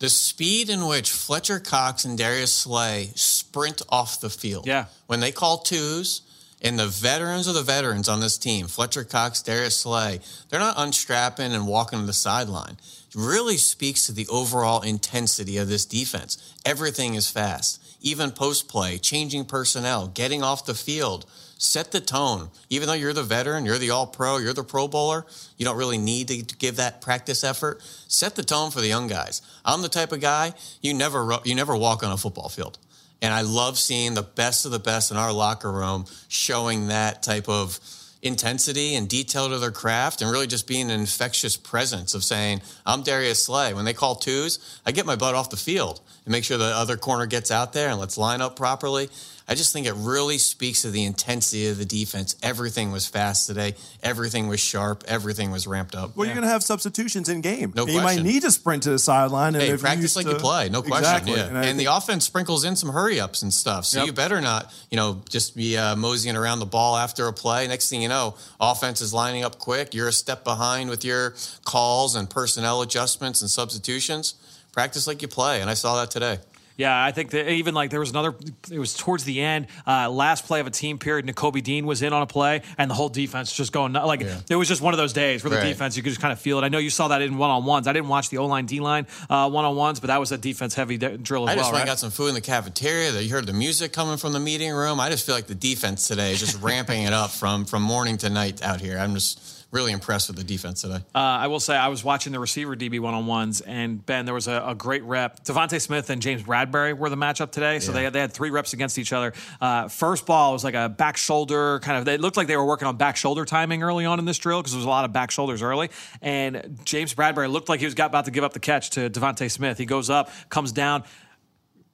The 0.00 0.08
speed 0.08 0.70
in 0.70 0.86
which 0.86 1.10
Fletcher 1.10 1.58
Cox 1.58 2.04
and 2.04 2.16
Darius 2.16 2.54
Slay 2.54 3.10
sprint 3.16 3.82
off 3.88 4.20
the 4.20 4.30
field. 4.30 4.66
Yeah. 4.66 4.86
When 5.06 5.20
they 5.20 5.32
call 5.32 5.58
twos 5.58 6.22
And 6.60 6.78
the 6.78 6.86
veterans 6.86 7.46
of 7.46 7.54
the 7.54 7.62
veterans 7.62 8.08
on 8.08 8.20
this 8.20 8.36
team. 8.36 8.66
Fletcher 8.66 9.04
Cox, 9.04 9.42
Darius 9.42 9.76
Slay, 9.76 10.20
they're 10.48 10.58
not 10.58 10.74
unstrapping 10.76 11.52
and 11.52 11.66
walking 11.66 12.00
to 12.00 12.06
the 12.06 12.12
sideline. 12.12 12.76
It 13.08 13.14
really 13.14 13.56
speaks 13.56 14.06
to 14.06 14.12
the 14.12 14.26
overall 14.28 14.82
intensity 14.82 15.56
of 15.56 15.68
this 15.68 15.84
defense. 15.84 16.54
Everything 16.64 17.14
is 17.14 17.30
fast. 17.30 17.82
Even 18.00 18.30
post 18.30 18.68
play, 18.68 18.98
changing 18.98 19.44
personnel, 19.44 20.08
getting 20.08 20.42
off 20.42 20.66
the 20.66 20.74
field 20.74 21.26
set 21.58 21.90
the 21.90 22.00
tone. 22.00 22.50
Even 22.70 22.86
though 22.88 22.94
you're 22.94 23.12
the 23.12 23.22
veteran, 23.22 23.66
you're 23.66 23.78
the 23.78 23.90
all 23.90 24.06
pro, 24.06 24.38
you're 24.38 24.54
the 24.54 24.64
pro 24.64 24.88
bowler, 24.88 25.26
you 25.56 25.64
don't 25.64 25.76
really 25.76 25.98
need 25.98 26.28
to 26.28 26.56
give 26.56 26.76
that 26.76 27.00
practice 27.00 27.44
effort. 27.44 27.82
Set 28.06 28.36
the 28.36 28.42
tone 28.42 28.70
for 28.70 28.80
the 28.80 28.86
young 28.86 29.08
guys. 29.08 29.42
I'm 29.64 29.82
the 29.82 29.88
type 29.88 30.12
of 30.12 30.20
guy 30.20 30.54
you 30.80 30.94
never 30.94 31.38
you 31.44 31.54
never 31.54 31.76
walk 31.76 32.02
on 32.02 32.12
a 32.12 32.16
football 32.16 32.48
field. 32.48 32.78
And 33.20 33.34
I 33.34 33.40
love 33.40 33.78
seeing 33.78 34.14
the 34.14 34.22
best 34.22 34.64
of 34.64 34.70
the 34.70 34.78
best 34.78 35.10
in 35.10 35.16
our 35.16 35.32
locker 35.32 35.72
room 35.72 36.06
showing 36.28 36.88
that 36.88 37.22
type 37.22 37.48
of 37.48 37.80
intensity 38.22 38.94
and 38.96 39.08
detail 39.08 39.48
to 39.48 39.58
their 39.58 39.70
craft 39.70 40.22
and 40.22 40.30
really 40.30 40.46
just 40.46 40.66
being 40.66 40.90
an 40.90 41.00
infectious 41.00 41.56
presence 41.56 42.14
of 42.14 42.24
saying, 42.24 42.60
I'm 42.84 43.02
Darius 43.02 43.44
Slay. 43.44 43.74
When 43.74 43.84
they 43.84 43.92
call 43.92 44.16
twos, 44.16 44.80
I 44.84 44.92
get 44.92 45.06
my 45.06 45.16
butt 45.16 45.34
off 45.34 45.50
the 45.50 45.56
field 45.56 46.00
and 46.28 46.32
make 46.34 46.44
sure 46.44 46.58
the 46.58 46.66
other 46.66 46.98
corner 46.98 47.24
gets 47.24 47.50
out 47.50 47.72
there 47.72 47.88
and 47.88 47.98
let's 47.98 48.18
line 48.18 48.42
up 48.42 48.54
properly. 48.54 49.08
I 49.50 49.54
just 49.54 49.72
think 49.72 49.86
it 49.86 49.94
really 49.96 50.36
speaks 50.36 50.82
to 50.82 50.90
the 50.90 51.06
intensity 51.06 51.68
of 51.68 51.78
the 51.78 51.86
defense. 51.86 52.36
Everything 52.42 52.92
was 52.92 53.06
fast 53.06 53.46
today. 53.46 53.76
Everything 54.02 54.46
was 54.46 54.60
sharp. 54.60 55.04
Everything 55.08 55.50
was 55.50 55.66
ramped 55.66 55.94
up. 55.94 56.14
Well, 56.14 56.26
yeah. 56.26 56.32
you're 56.32 56.40
going 56.42 56.46
to 56.46 56.52
have 56.52 56.62
substitutions 56.62 57.30
in 57.30 57.40
game. 57.40 57.72
No 57.74 57.84
and 57.84 57.92
question. 57.92 57.94
You 57.94 58.02
might 58.02 58.22
need 58.22 58.42
to 58.42 58.50
sprint 58.50 58.82
to 58.82 58.90
the 58.90 58.98
sideline. 58.98 59.54
And 59.54 59.64
hey, 59.64 59.74
practice 59.78 60.16
like 60.16 60.26
to, 60.26 60.32
you 60.32 60.38
play. 60.38 60.68
No 60.68 60.82
question. 60.82 60.98
Exactly. 60.98 61.36
Yeah. 61.36 61.46
And, 61.46 61.56
and 61.64 61.80
the 61.80 61.86
offense 61.86 62.26
sprinkles 62.26 62.66
in 62.66 62.76
some 62.76 62.90
hurry 62.90 63.20
ups 63.20 63.40
and 63.40 63.50
stuff. 63.50 63.86
So 63.86 64.00
yep. 64.00 64.08
you 64.08 64.12
better 64.12 64.42
not, 64.42 64.70
you 64.90 64.98
know, 64.98 65.22
just 65.30 65.56
be 65.56 65.78
uh, 65.78 65.96
moseying 65.96 66.36
around 66.36 66.58
the 66.58 66.66
ball 66.66 66.98
after 66.98 67.26
a 67.26 67.32
play. 67.32 67.66
Next 67.68 67.88
thing 67.88 68.02
you 68.02 68.08
know, 68.10 68.34
offense 68.60 69.00
is 69.00 69.14
lining 69.14 69.44
up 69.44 69.58
quick. 69.58 69.94
You're 69.94 70.08
a 70.08 70.12
step 70.12 70.44
behind 70.44 70.90
with 70.90 71.06
your 71.06 71.32
calls 71.64 72.16
and 72.16 72.28
personnel 72.28 72.82
adjustments 72.82 73.40
and 73.40 73.48
substitutions. 73.48 74.34
Practice 74.78 75.08
like 75.08 75.22
you 75.22 75.26
play. 75.26 75.60
And 75.60 75.68
I 75.68 75.74
saw 75.74 75.96
that 75.96 76.08
today. 76.08 76.38
Yeah, 76.76 77.04
I 77.04 77.10
think 77.10 77.32
that 77.32 77.50
even 77.50 77.74
like 77.74 77.90
there 77.90 77.98
was 77.98 78.10
another. 78.10 78.32
It 78.70 78.78
was 78.78 78.94
towards 78.94 79.24
the 79.24 79.40
end, 79.40 79.66
uh, 79.84 80.08
last 80.08 80.46
play 80.46 80.60
of 80.60 80.68
a 80.68 80.70
team 80.70 81.00
period. 81.00 81.26
Nakobe 81.26 81.60
Dean 81.64 81.84
was 81.84 82.00
in 82.00 82.12
on 82.12 82.22
a 82.22 82.26
play, 82.26 82.62
and 82.78 82.88
the 82.88 82.94
whole 82.94 83.08
defense 83.08 83.52
just 83.52 83.72
going 83.72 83.94
like 83.94 84.20
yeah. 84.20 84.38
it 84.48 84.54
was 84.54 84.68
just 84.68 84.80
one 84.80 84.94
of 84.94 84.98
those 84.98 85.12
days 85.12 85.42
where 85.42 85.50
the 85.50 85.56
right. 85.56 85.64
defense 85.64 85.96
you 85.96 86.04
could 86.04 86.10
just 86.10 86.20
kind 86.20 86.32
of 86.32 86.38
feel 86.38 86.60
it. 86.60 86.62
I 86.62 86.68
know 86.68 86.78
you 86.78 86.90
saw 86.90 87.08
that 87.08 87.20
in 87.20 87.36
one 87.36 87.50
on 87.50 87.64
ones. 87.64 87.88
I 87.88 87.92
didn't 87.92 88.06
watch 88.06 88.30
the 88.30 88.38
O 88.38 88.46
line 88.46 88.66
D 88.66 88.78
line 88.78 89.08
one 89.28 89.64
on 89.64 89.74
ones, 89.74 89.98
but 89.98 90.06
that 90.06 90.20
was 90.20 90.30
a 90.30 90.38
defense 90.38 90.76
heavy 90.76 90.96
de- 90.96 91.18
drill 91.18 91.48
as 91.48 91.54
I 91.54 91.56
well. 91.56 91.64
just 91.64 91.72
went 91.72 91.82
right? 91.82 91.88
got 91.88 91.98
some 91.98 92.12
food 92.12 92.28
in 92.28 92.34
the 92.34 92.40
cafeteria. 92.40 93.10
That 93.10 93.24
you 93.24 93.30
heard 93.30 93.46
the 93.46 93.52
music 93.52 93.92
coming 93.92 94.16
from 94.16 94.32
the 94.32 94.38
meeting 94.38 94.72
room. 94.72 95.00
I 95.00 95.10
just 95.10 95.26
feel 95.26 95.34
like 95.34 95.48
the 95.48 95.56
defense 95.56 96.06
today 96.06 96.30
is 96.30 96.38
just 96.38 96.62
ramping 96.62 97.02
it 97.02 97.12
up 97.12 97.32
from 97.32 97.64
from 97.64 97.82
morning 97.82 98.18
to 98.18 98.30
night 98.30 98.62
out 98.62 98.80
here. 98.80 98.98
I'm 98.98 99.14
just 99.14 99.57
really 99.70 99.92
impressed 99.92 100.28
with 100.28 100.36
the 100.36 100.44
defense 100.44 100.82
today. 100.82 100.96
Uh, 101.14 101.18
I 101.18 101.46
will 101.48 101.60
say 101.60 101.76
I 101.76 101.88
was 101.88 102.02
watching 102.02 102.32
the 102.32 102.40
receiver 102.40 102.74
DB 102.74 103.00
one 103.00 103.12
on 103.12 103.26
ones, 103.26 103.60
and 103.60 104.04
Ben, 104.04 104.24
there 104.24 104.34
was 104.34 104.48
a, 104.48 104.62
a, 104.66 104.74
great 104.74 105.02
rep. 105.04 105.44
DeVonta 105.44 105.80
Smith 105.80 106.08
and 106.08 106.22
James 106.22 106.42
Bradberry 106.42 106.96
were 106.96 107.10
the 107.10 107.16
matchup 107.16 107.50
today, 107.50 107.78
so 107.78 107.90
yeah. 107.90 107.96
they 107.96 108.04
had, 108.04 108.12
they 108.14 108.20
had 108.20 108.32
three 108.32 108.50
reps 108.50 108.72
against 108.72 108.98
each 108.98 109.12
other. 109.12 109.34
Uh, 109.60 109.88
first 109.88 110.24
ball 110.24 110.54
was 110.54 110.64
like 110.64 110.74
a 110.74 110.88
back 110.88 111.18
shoulder 111.18 111.80
kind 111.80 111.98
of. 111.98 112.08
It 112.08 112.20
looked 112.20 112.36
like 112.36 112.46
they 112.46 112.56
were 112.56 112.64
working 112.64 112.88
on 112.88 112.96
back 112.96 113.16
shoulder 113.16 113.44
timing 113.44 113.82
early 113.82 114.06
on 114.06 114.18
in 114.18 114.24
this 114.24 114.38
drill 114.38 114.60
because 114.60 114.72
there 114.72 114.78
was 114.78 114.86
a 114.86 114.90
lot 114.90 115.04
of 115.04 115.12
back 115.12 115.30
shoulders 115.30 115.60
early. 115.60 115.90
And 116.22 116.78
James 116.84 117.12
Bradberry 117.14 117.50
looked 117.50 117.68
like 117.68 117.80
he 117.80 117.86
was 117.86 117.94
got, 117.94 118.06
about 118.06 118.24
to 118.24 118.30
give 118.30 118.44
up 118.44 118.54
the 118.54 118.60
catch 118.60 118.90
to 118.90 119.10
DeVonta 119.10 119.50
Smith. 119.50 119.76
He 119.76 119.86
goes 119.86 120.08
up, 120.08 120.30
comes 120.48 120.72
down 120.72 121.04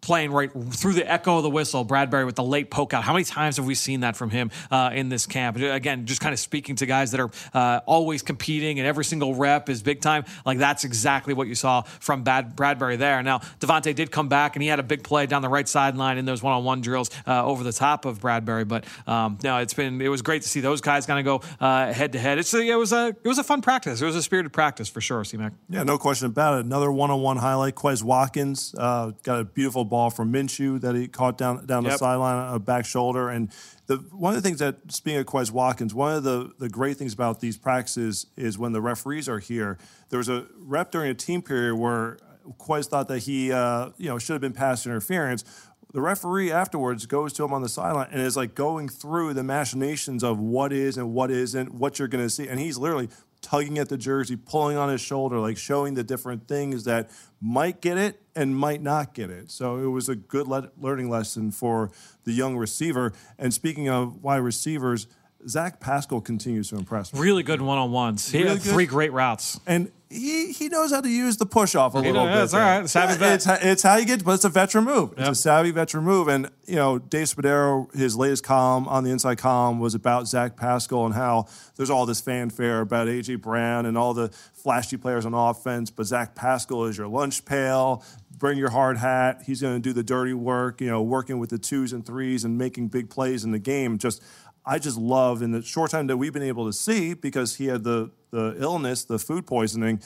playing 0.04 0.30
right 0.32 0.50
through 0.70 0.92
the 0.92 1.11
echo 1.11 1.38
of 1.38 1.42
the 1.42 1.50
whistle. 1.50 1.84
Bradberry 1.84 2.26
with 2.26 2.37
the 2.37 2.44
late 2.44 2.70
poke 2.70 2.92
out. 2.92 3.02
How 3.02 3.14
many 3.14 3.25
times 3.25 3.56
have 3.56 3.66
we 3.66 3.75
seen 3.75 4.00
that 4.00 4.16
from 4.16 4.30
him 4.30 4.50
uh, 4.70 4.90
in 4.92 5.08
this 5.08 5.26
camp? 5.26 5.56
Again, 5.56 6.06
just 6.06 6.20
kind 6.20 6.32
of 6.32 6.38
speaking 6.38 6.76
to 6.76 6.87
guys 6.87 7.11
that 7.12 7.20
are 7.20 7.30
uh, 7.54 7.80
always 7.87 8.23
competing 8.23 8.78
and 8.78 8.87
every 8.87 9.04
single 9.04 9.34
rep 9.34 9.68
is 9.68 9.82
big 9.82 10.00
time. 10.00 10.25
Like 10.44 10.58
that's 10.58 10.84
exactly 10.84 11.32
what 11.32 11.49
you 11.49 11.54
saw 11.54 11.82
from 11.82 12.23
Bad 12.23 12.54
Bradberry 12.54 12.99
there. 12.99 13.23
Now 13.23 13.38
DeVonta 13.61 13.94
did 13.94 14.11
come 14.11 14.28
back 14.28 14.56
and 14.56 14.62
he 14.62 14.68
had 14.68 14.78
a 14.78 14.82
big 14.82 15.02
play 15.02 15.26
down 15.26 15.42
the 15.42 15.49
right 15.49 15.66
sideline 15.66 16.18
in 16.18 16.26
those 16.26 16.42
one-on-one 16.42 16.82
drills 16.82 17.11
uh, 17.26 17.44
over 17.44 17.64
the 17.64 17.73
top 17.73 18.04
of 18.04 18.20
Bradberry. 18.20 18.68
But 18.68 18.84
um, 19.06 19.38
no, 19.42 19.58
it's 19.58 19.75
been 19.75 20.00
it 20.00 20.08
was 20.08 20.23
great 20.23 20.42
to 20.42 20.49
see 20.49 20.61
those 20.61 20.80
guys 20.80 21.06
kind 21.06 21.18
of 21.18 21.25
go 21.25 21.46
head 21.61 22.12
to 22.12 22.18
head. 22.18 22.38
It 22.38 22.76
was 22.76 22.92
a 22.92 23.08
it 23.08 23.28
was 23.28 23.38
a 23.38 23.44
fun 23.44 23.62
practice. 23.62 24.02
It 24.02 24.06
was 24.06 24.16
a 24.16 24.23
spirited 24.23 24.52
practice 24.52 24.88
for 24.88 25.00
sure. 25.00 25.25
C-Mac. 25.25 25.52
Yeah, 25.70 25.82
no 25.84 25.96
question 25.96 26.26
about 26.26 26.58
it. 26.58 26.66
Another 26.66 26.92
one-on-one 26.92 27.38
highlight. 27.38 27.75
Quez 27.75 28.02
Watkins 28.02 28.75
uh, 28.76 29.12
got 29.23 29.40
a 29.40 29.44
beautiful 29.44 29.84
ball 29.94 30.10
from 30.10 30.32
Minshew 30.32 30.80
that 30.80 30.96
he 30.96 31.06
caught 31.06 31.38
down 31.38 31.66
down 31.66 31.84
yep. 31.84 31.92
the 31.92 31.98
sideline 31.98 32.36
on 32.36 32.54
a 32.56 32.58
back 32.58 32.84
shoulder. 32.84 33.28
And 33.28 33.48
the 33.86 33.98
one 34.10 34.34
of 34.34 34.42
the 34.42 34.46
things 34.46 34.58
that 34.58 34.90
speaking 34.90 35.20
of 35.20 35.26
Quez 35.26 35.52
Watkins, 35.52 35.94
one 35.94 36.16
of 36.16 36.24
the, 36.24 36.50
the 36.58 36.68
great 36.68 36.96
things 36.96 37.12
about 37.14 37.38
these 37.38 37.56
practices 37.56 38.26
is 38.36 38.58
when 38.58 38.72
the 38.72 38.80
referees 38.80 39.28
are 39.28 39.38
here. 39.38 39.78
There 40.08 40.18
was 40.18 40.28
a 40.28 40.46
rep 40.58 40.90
during 40.90 41.10
a 41.10 41.14
team 41.14 41.42
period 41.42 41.76
where 41.76 42.18
Quez 42.58 42.88
thought 42.88 43.06
that 43.06 43.20
he 43.20 43.52
uh, 43.52 43.90
you 43.96 44.08
know 44.08 44.18
should 44.18 44.32
have 44.32 44.40
been 44.40 44.52
pass 44.52 44.84
interference 44.84 45.44
the 45.92 46.00
referee 46.00 46.50
afterwards 46.50 47.06
goes 47.06 47.32
to 47.34 47.44
him 47.44 47.52
on 47.52 47.62
the 47.62 47.68
sideline 47.68 48.08
and 48.10 48.20
is 48.20 48.36
like 48.36 48.56
going 48.56 48.88
through 48.88 49.32
the 49.32 49.44
machinations 49.44 50.24
of 50.24 50.40
what 50.40 50.72
is 50.72 50.96
and 50.96 51.14
what 51.14 51.30
isn't, 51.30 51.72
what 51.72 52.00
you're 52.00 52.08
going 52.08 52.24
to 52.24 52.28
see. 52.28 52.48
And 52.48 52.58
he's 52.58 52.76
literally 52.76 53.08
tugging 53.44 53.78
at 53.78 53.88
the 53.88 53.98
jersey, 53.98 54.36
pulling 54.36 54.76
on 54.76 54.88
his 54.88 55.00
shoulder, 55.00 55.38
like 55.38 55.58
showing 55.58 55.94
the 55.94 56.02
different 56.02 56.48
things 56.48 56.84
that 56.84 57.10
might 57.40 57.80
get 57.82 57.98
it 57.98 58.20
and 58.34 58.56
might 58.56 58.82
not 58.82 59.12
get 59.12 59.30
it. 59.30 59.50
So 59.50 59.76
it 59.76 59.86
was 59.86 60.08
a 60.08 60.16
good 60.16 60.48
le- 60.48 60.70
learning 60.80 61.10
lesson 61.10 61.50
for 61.50 61.90
the 62.24 62.32
young 62.32 62.56
receiver. 62.56 63.12
And 63.38 63.52
speaking 63.52 63.88
of 63.88 64.22
wide 64.24 64.38
receivers, 64.38 65.07
Zach 65.46 65.78
Pascal 65.78 66.22
continues 66.22 66.70
to 66.70 66.76
impress 66.76 67.12
me. 67.12 67.20
Really 67.20 67.42
good 67.42 67.61
one 67.61 67.76
on 67.76 67.92
ones. 67.92 68.30
He 68.30 68.38
really 68.38 68.54
had 68.54 68.62
three 68.62 68.87
great 68.87 69.12
routes. 69.12 69.61
And 69.66 69.92
he, 70.14 70.53
he 70.53 70.68
knows 70.68 70.92
how 70.92 71.00
to 71.00 71.09
use 71.09 71.37
the 71.37 71.46
push 71.46 71.74
off 71.74 71.94
a 71.94 72.03
he 72.03 72.07
little 72.07 72.27
knows, 72.27 72.33
bit. 72.33 72.40
That's 72.40 72.55
all 72.55 72.61
right. 72.61 72.88
Savvy 72.88 73.18
vet. 73.18 73.35
It's, 73.35 73.46
it's 73.46 73.83
how 73.83 73.96
you 73.96 74.07
get, 74.07 74.24
but 74.24 74.33
it's 74.33 74.44
a 74.44 74.48
veteran 74.48 74.85
move. 74.85 75.12
It's 75.12 75.20
yep. 75.20 75.33
a 75.33 75.35
savvy 75.35 75.70
veteran 75.70 76.05
move. 76.05 76.29
And, 76.29 76.50
you 76.66 76.77
know, 76.77 76.98
Dave 76.98 77.27
Spadaro, 77.27 77.92
his 77.94 78.16
latest 78.16 78.44
column 78.44 78.87
on 78.88 79.05
the 79.05 79.11
Inside 79.11 79.38
column 79.38 79.81
was 79.81 79.94
about 79.94 80.29
Zach 80.29 80.57
Pascal 80.57 81.07
and 81.07 81.14
how 81.14 81.46
there's 81.77 81.90
all 81.90 82.07
this 82.07 82.20
fanfare 82.20 82.81
about 82.81 83.09
A.J. 83.09 83.37
Brown 83.37 83.87
and 83.87 83.98
all 83.98 84.14
the 84.14 84.29
flashy 84.53 84.96
players 84.96 85.27
on 85.27 85.35
offense, 85.35 85.90
but 85.90 86.07
Zach 86.07 86.35
Pascal 86.35 86.85
is 86.85 86.96
your 86.96 87.07
lunch 87.07 87.44
pail. 87.44 88.03
Bring 88.37 88.59
your 88.59 88.70
hard 88.70 88.96
hat. 88.96 89.42
He's 89.46 89.61
going 89.61 89.74
to 89.74 89.81
do 89.81 89.92
the 89.92 90.03
dirty 90.03 90.35
work, 90.35 90.81
you 90.81 90.88
know, 90.88 91.03
working 91.03 91.38
with 91.38 91.50
the 91.50 91.59
twos 91.59 91.92
and 91.92 92.05
threes 92.05 92.44
and 92.44 92.59
making 92.59 92.88
big 92.88 93.09
plays 93.09 93.44
in 93.44 93.53
the 93.53 93.59
game. 93.59 93.98
Just 93.98 94.22
I 94.66 94.79
just 94.79 94.96
love 94.96 95.42
in 95.42 95.50
the 95.50 95.62
short 95.62 95.90
time 95.90 96.07
that 96.07 96.16
we've 96.16 96.33
been 96.33 96.42
able 96.42 96.66
to 96.66 96.72
see 96.72 97.14
because 97.14 97.57
he 97.57 97.66
had 97.66 97.85
the 97.85 98.11
the 98.31 98.57
illness, 98.59 99.05
the 99.05 99.18
food 99.18 99.46
poisoning, 99.46 100.03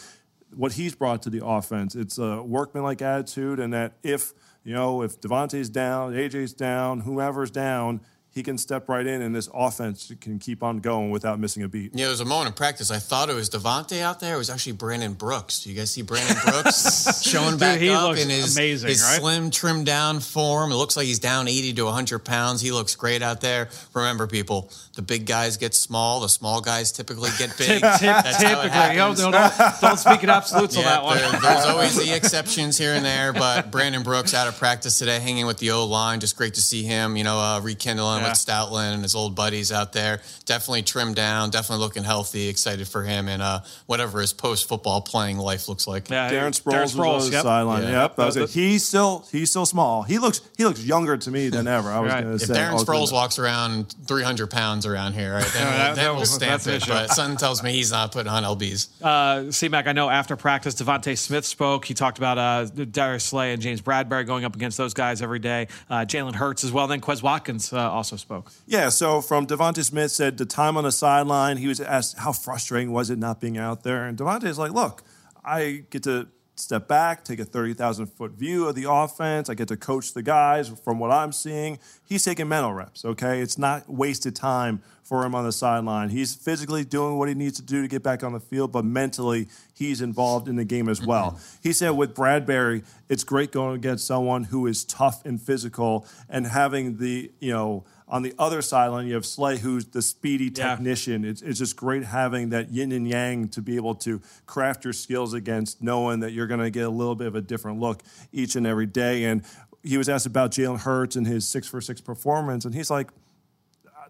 what 0.54 0.72
he's 0.72 0.94
brought 0.94 1.22
to 1.22 1.30
the 1.30 1.44
offense. 1.44 1.94
It's 1.94 2.18
a 2.18 2.42
workmanlike 2.42 3.00
attitude, 3.00 3.58
and 3.58 3.72
that 3.72 3.94
if 4.02 4.34
you 4.64 4.74
know 4.74 5.02
if 5.02 5.20
DeVonta's 5.20 5.70
down, 5.70 6.12
AJ's 6.12 6.52
down, 6.52 7.00
whoever's 7.00 7.50
down, 7.50 8.00
he 8.38 8.44
can 8.44 8.56
step 8.56 8.88
right 8.88 9.04
in 9.04 9.20
and 9.20 9.34
this 9.34 9.48
offense 9.52 10.12
can 10.20 10.38
keep 10.38 10.62
on 10.62 10.78
going 10.78 11.10
without 11.10 11.40
missing 11.40 11.64
a 11.64 11.68
beat. 11.68 11.90
Yeah, 11.92 12.04
there 12.04 12.10
was 12.10 12.20
a 12.20 12.24
moment 12.24 12.46
in 12.46 12.52
practice. 12.52 12.88
I 12.88 13.00
thought 13.00 13.28
it 13.28 13.34
was 13.34 13.50
DeVonta 13.50 14.00
out 14.00 14.20
there. 14.20 14.36
It 14.36 14.38
was 14.38 14.48
actually 14.48 14.74
Brandon 14.74 15.14
Brooks. 15.14 15.64
Do 15.64 15.70
you 15.70 15.76
guys 15.76 15.90
see 15.90 16.02
Brandon 16.02 16.36
Brooks 16.44 17.20
showing 17.28 17.52
Dude, 17.52 17.60
back 17.60 17.82
up 17.82 18.16
in 18.16 18.28
his, 18.28 18.56
amazing, 18.56 18.90
his 18.90 19.02
right? 19.02 19.18
slim, 19.18 19.50
trimmed 19.50 19.86
down 19.86 20.20
form? 20.20 20.70
It 20.70 20.76
looks 20.76 20.96
like 20.96 21.06
he's 21.06 21.18
down 21.18 21.48
80 21.48 21.72
to 21.72 21.84
100 21.86 22.20
pounds. 22.20 22.60
He 22.60 22.70
looks 22.70 22.94
great 22.94 23.22
out 23.22 23.40
there. 23.40 23.70
Remember, 23.92 24.28
people, 24.28 24.70
the 24.94 25.02
big 25.02 25.26
guys 25.26 25.56
get 25.56 25.74
small. 25.74 26.20
The 26.20 26.28
small 26.28 26.60
guys 26.60 26.92
typically 26.92 27.30
get 27.38 27.58
big. 27.58 27.80
Tip, 27.80 27.98
tip, 27.98 28.24
typically. 28.38 28.96
Don't, 28.96 29.18
don't, 29.18 29.80
don't, 29.80 29.98
speak 29.98 30.22
in 30.22 30.30
absolutes 30.30 30.76
yeah, 30.76 30.82
on 30.82 30.86
that 30.86 31.02
one. 31.02 31.18
There, 31.18 31.40
there's 31.40 31.64
always 31.66 31.96
the 31.96 32.14
exceptions 32.14 32.78
here 32.78 32.94
and 32.94 33.04
there, 33.04 33.32
but 33.32 33.72
Brandon 33.72 34.04
Brooks 34.04 34.32
out 34.32 34.46
of 34.46 34.56
practice 34.56 34.96
today, 34.96 35.18
hanging 35.18 35.46
with 35.46 35.58
the 35.58 35.72
O 35.72 35.86
line. 35.86 36.20
Just 36.20 36.36
great 36.36 36.54
to 36.54 36.62
see 36.62 36.84
him, 36.84 37.16
you 37.16 37.24
know, 37.24 37.38
uh, 37.38 37.60
rekindling 37.60 38.22
yeah. 38.22 38.27
With 38.30 38.38
Stoutland 38.38 38.94
and 38.94 39.02
his 39.02 39.14
old 39.14 39.34
buddies 39.34 39.72
out 39.72 39.92
there. 39.92 40.20
Definitely 40.44 40.82
trimmed 40.82 41.16
down, 41.16 41.50
definitely 41.50 41.84
looking 41.84 42.04
healthy. 42.04 42.48
Excited 42.48 42.88
for 42.88 43.02
him 43.02 43.28
and 43.28 43.42
uh, 43.42 43.60
whatever 43.86 44.20
his 44.20 44.32
post 44.32 44.68
football 44.68 45.00
playing 45.00 45.38
life 45.38 45.68
looks 45.68 45.86
like. 45.86 46.08
Yeah, 46.10 46.30
Darren 46.30 46.58
Sproles, 46.58 46.72
Darren 46.72 46.96
Sproles 46.96 47.14
was 47.14 47.26
on 47.26 47.32
yep. 47.32 47.42
sideline. 47.42 47.82
Yeah. 47.84 48.02
Yep, 48.02 48.16
that 48.16 48.26
was 48.26 48.36
it. 48.36 48.50
He's 48.50 48.86
still 48.86 49.26
he's 49.30 49.50
still 49.50 49.66
small. 49.66 50.02
He 50.02 50.18
looks 50.18 50.40
he 50.56 50.64
looks 50.64 50.84
younger 50.84 51.16
to 51.16 51.30
me 51.30 51.48
than 51.48 51.66
ever. 51.66 51.90
I 51.90 52.00
was 52.00 52.12
right. 52.12 52.24
going 52.24 52.38
to 52.38 52.44
say. 52.44 52.52
If 52.52 52.58
Darren 52.58 52.84
Sproles 52.84 53.12
walks 53.12 53.38
around 53.38 53.94
300 54.06 54.50
pounds 54.50 54.86
around 54.86 55.14
here, 55.14 55.34
right? 55.34 55.50
Then, 55.52 55.62
yeah, 55.62 55.86
we'll, 55.86 55.96
then 55.96 56.16
we'll 56.16 56.26
stamp 56.26 56.66
it. 56.66 56.84
But 56.86 57.10
something 57.10 57.36
tells 57.36 57.62
me 57.62 57.72
he's 57.72 57.90
not 57.90 58.12
putting 58.12 58.30
on 58.30 58.44
lbs. 58.44 58.88
Uh, 59.02 59.50
C-Mac, 59.50 59.86
I 59.86 59.92
know 59.92 60.08
after 60.08 60.36
practice, 60.36 60.74
DeVonta 60.74 61.16
Smith 61.16 61.44
spoke. 61.44 61.84
He 61.84 61.94
talked 61.94 62.18
about 62.18 62.38
uh, 62.38 62.64
Darius 62.64 63.24
Slay 63.24 63.52
and 63.52 63.62
James 63.62 63.80
Bradberry 63.80 64.26
going 64.26 64.44
up 64.44 64.54
against 64.54 64.78
those 64.78 64.94
guys 64.94 65.22
every 65.22 65.38
day. 65.38 65.68
Uh, 65.88 66.00
Jalen 66.00 66.34
Hurts 66.34 66.64
as 66.64 66.72
well. 66.72 66.86
Then 66.86 67.00
Quez 67.00 67.22
Watkins 67.22 67.72
uh, 67.72 67.90
also 67.90 68.16
spoke. 68.18 68.50
Yeah. 68.66 68.88
So 68.88 69.20
from 69.20 69.46
DeVonta 69.46 69.84
Smith 69.84 70.10
said 70.10 70.38
the 70.38 70.46
time 70.46 70.76
on 70.76 70.84
the 70.84 70.92
sideline, 70.92 71.56
he 71.56 71.66
was 71.66 71.80
asked 71.80 72.18
how 72.18 72.32
frustrating 72.32 72.92
was 72.92 73.10
it 73.10 73.18
not 73.18 73.40
being 73.40 73.58
out 73.58 73.82
there, 73.82 74.06
and 74.06 74.18
DeVonta's 74.18 74.58
like, 74.58 74.72
"Look, 74.72 75.02
I 75.44 75.84
get 75.90 76.02
to 76.04 76.28
step 76.60 76.88
back, 76.88 77.24
take 77.24 77.38
a 77.38 77.44
30,000 77.44 78.06
foot 78.06 78.32
view 78.32 78.66
of 78.66 78.74
the 78.74 78.90
offense. 78.90 79.48
I 79.48 79.54
get 79.54 79.68
to 79.68 79.76
coach 79.76 80.12
the 80.12 80.22
guys 80.22 80.68
from 80.68 80.98
what 80.98 81.10
I'm 81.10 81.32
seeing. 81.32 81.78
He's 82.04 82.24
taking 82.24 82.48
mental 82.48 82.72
reps, 82.72 83.04
okay? 83.04 83.40
It's 83.40 83.58
not 83.58 83.88
wasted 83.88 84.34
time 84.34 84.82
for 85.02 85.24
him 85.24 85.34
on 85.34 85.44
the 85.44 85.52
sideline. 85.52 86.10
He's 86.10 86.34
physically 86.34 86.84
doing 86.84 87.16
what 87.16 87.28
he 87.28 87.34
needs 87.34 87.56
to 87.56 87.62
do 87.62 87.82
to 87.82 87.88
get 87.88 88.02
back 88.02 88.22
on 88.22 88.32
the 88.32 88.40
field, 88.40 88.72
but 88.72 88.84
mentally, 88.84 89.48
he's 89.74 90.00
involved 90.00 90.48
in 90.48 90.56
the 90.56 90.64
game 90.64 90.88
as 90.88 91.04
well. 91.04 91.38
He 91.62 91.72
said 91.72 91.90
with 91.90 92.14
Bradberry, 92.14 92.84
it's 93.08 93.24
great 93.24 93.52
going 93.52 93.74
against 93.74 94.06
someone 94.06 94.44
who 94.44 94.66
is 94.66 94.84
tough 94.84 95.24
and 95.26 95.40
physical 95.40 96.06
and 96.28 96.46
having 96.46 96.96
the, 96.98 97.30
you 97.40 97.52
know, 97.52 97.84
on 98.08 98.22
the 98.22 98.34
other 98.38 98.62
sideline, 98.62 99.06
you 99.06 99.14
have 99.14 99.26
Slay, 99.26 99.58
who's 99.58 99.84
the 99.86 100.00
speedy 100.00 100.50
technician. 100.50 101.24
Yeah. 101.24 101.30
It's, 101.30 101.42
it's 101.42 101.58
just 101.58 101.76
great 101.76 102.04
having 102.04 102.48
that 102.50 102.70
yin 102.70 102.90
and 102.92 103.06
yang 103.06 103.48
to 103.48 103.60
be 103.60 103.76
able 103.76 103.94
to 103.96 104.20
craft 104.46 104.84
your 104.84 104.94
skills 104.94 105.34
against, 105.34 105.82
knowing 105.82 106.20
that 106.20 106.32
you're 106.32 106.46
going 106.46 106.60
to 106.60 106.70
get 106.70 106.86
a 106.86 106.90
little 106.90 107.14
bit 107.14 107.26
of 107.26 107.34
a 107.34 107.42
different 107.42 107.80
look 107.80 108.02
each 108.32 108.56
and 108.56 108.66
every 108.66 108.86
day. 108.86 109.24
And 109.24 109.42
he 109.82 109.98
was 109.98 110.08
asked 110.08 110.26
about 110.26 110.52
Jalen 110.52 110.80
Hurts 110.80 111.16
and 111.16 111.26
his 111.26 111.46
six 111.46 111.68
for 111.68 111.80
six 111.80 112.00
performance, 112.00 112.64
and 112.64 112.74
he's 112.74 112.90
like, 112.90 113.10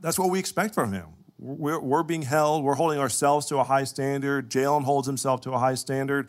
that's 0.00 0.18
what 0.18 0.30
we 0.30 0.38
expect 0.38 0.74
from 0.74 0.92
him. 0.92 1.06
We're, 1.40 1.80
we're 1.80 2.02
being 2.04 2.22
held, 2.22 2.64
we're 2.64 2.74
holding 2.74 2.98
ourselves 2.98 3.46
to 3.46 3.58
a 3.58 3.64
high 3.64 3.84
standard. 3.84 4.50
Jalen 4.50 4.84
holds 4.84 5.06
himself 5.06 5.40
to 5.42 5.52
a 5.52 5.58
high 5.58 5.74
standard 5.74 6.28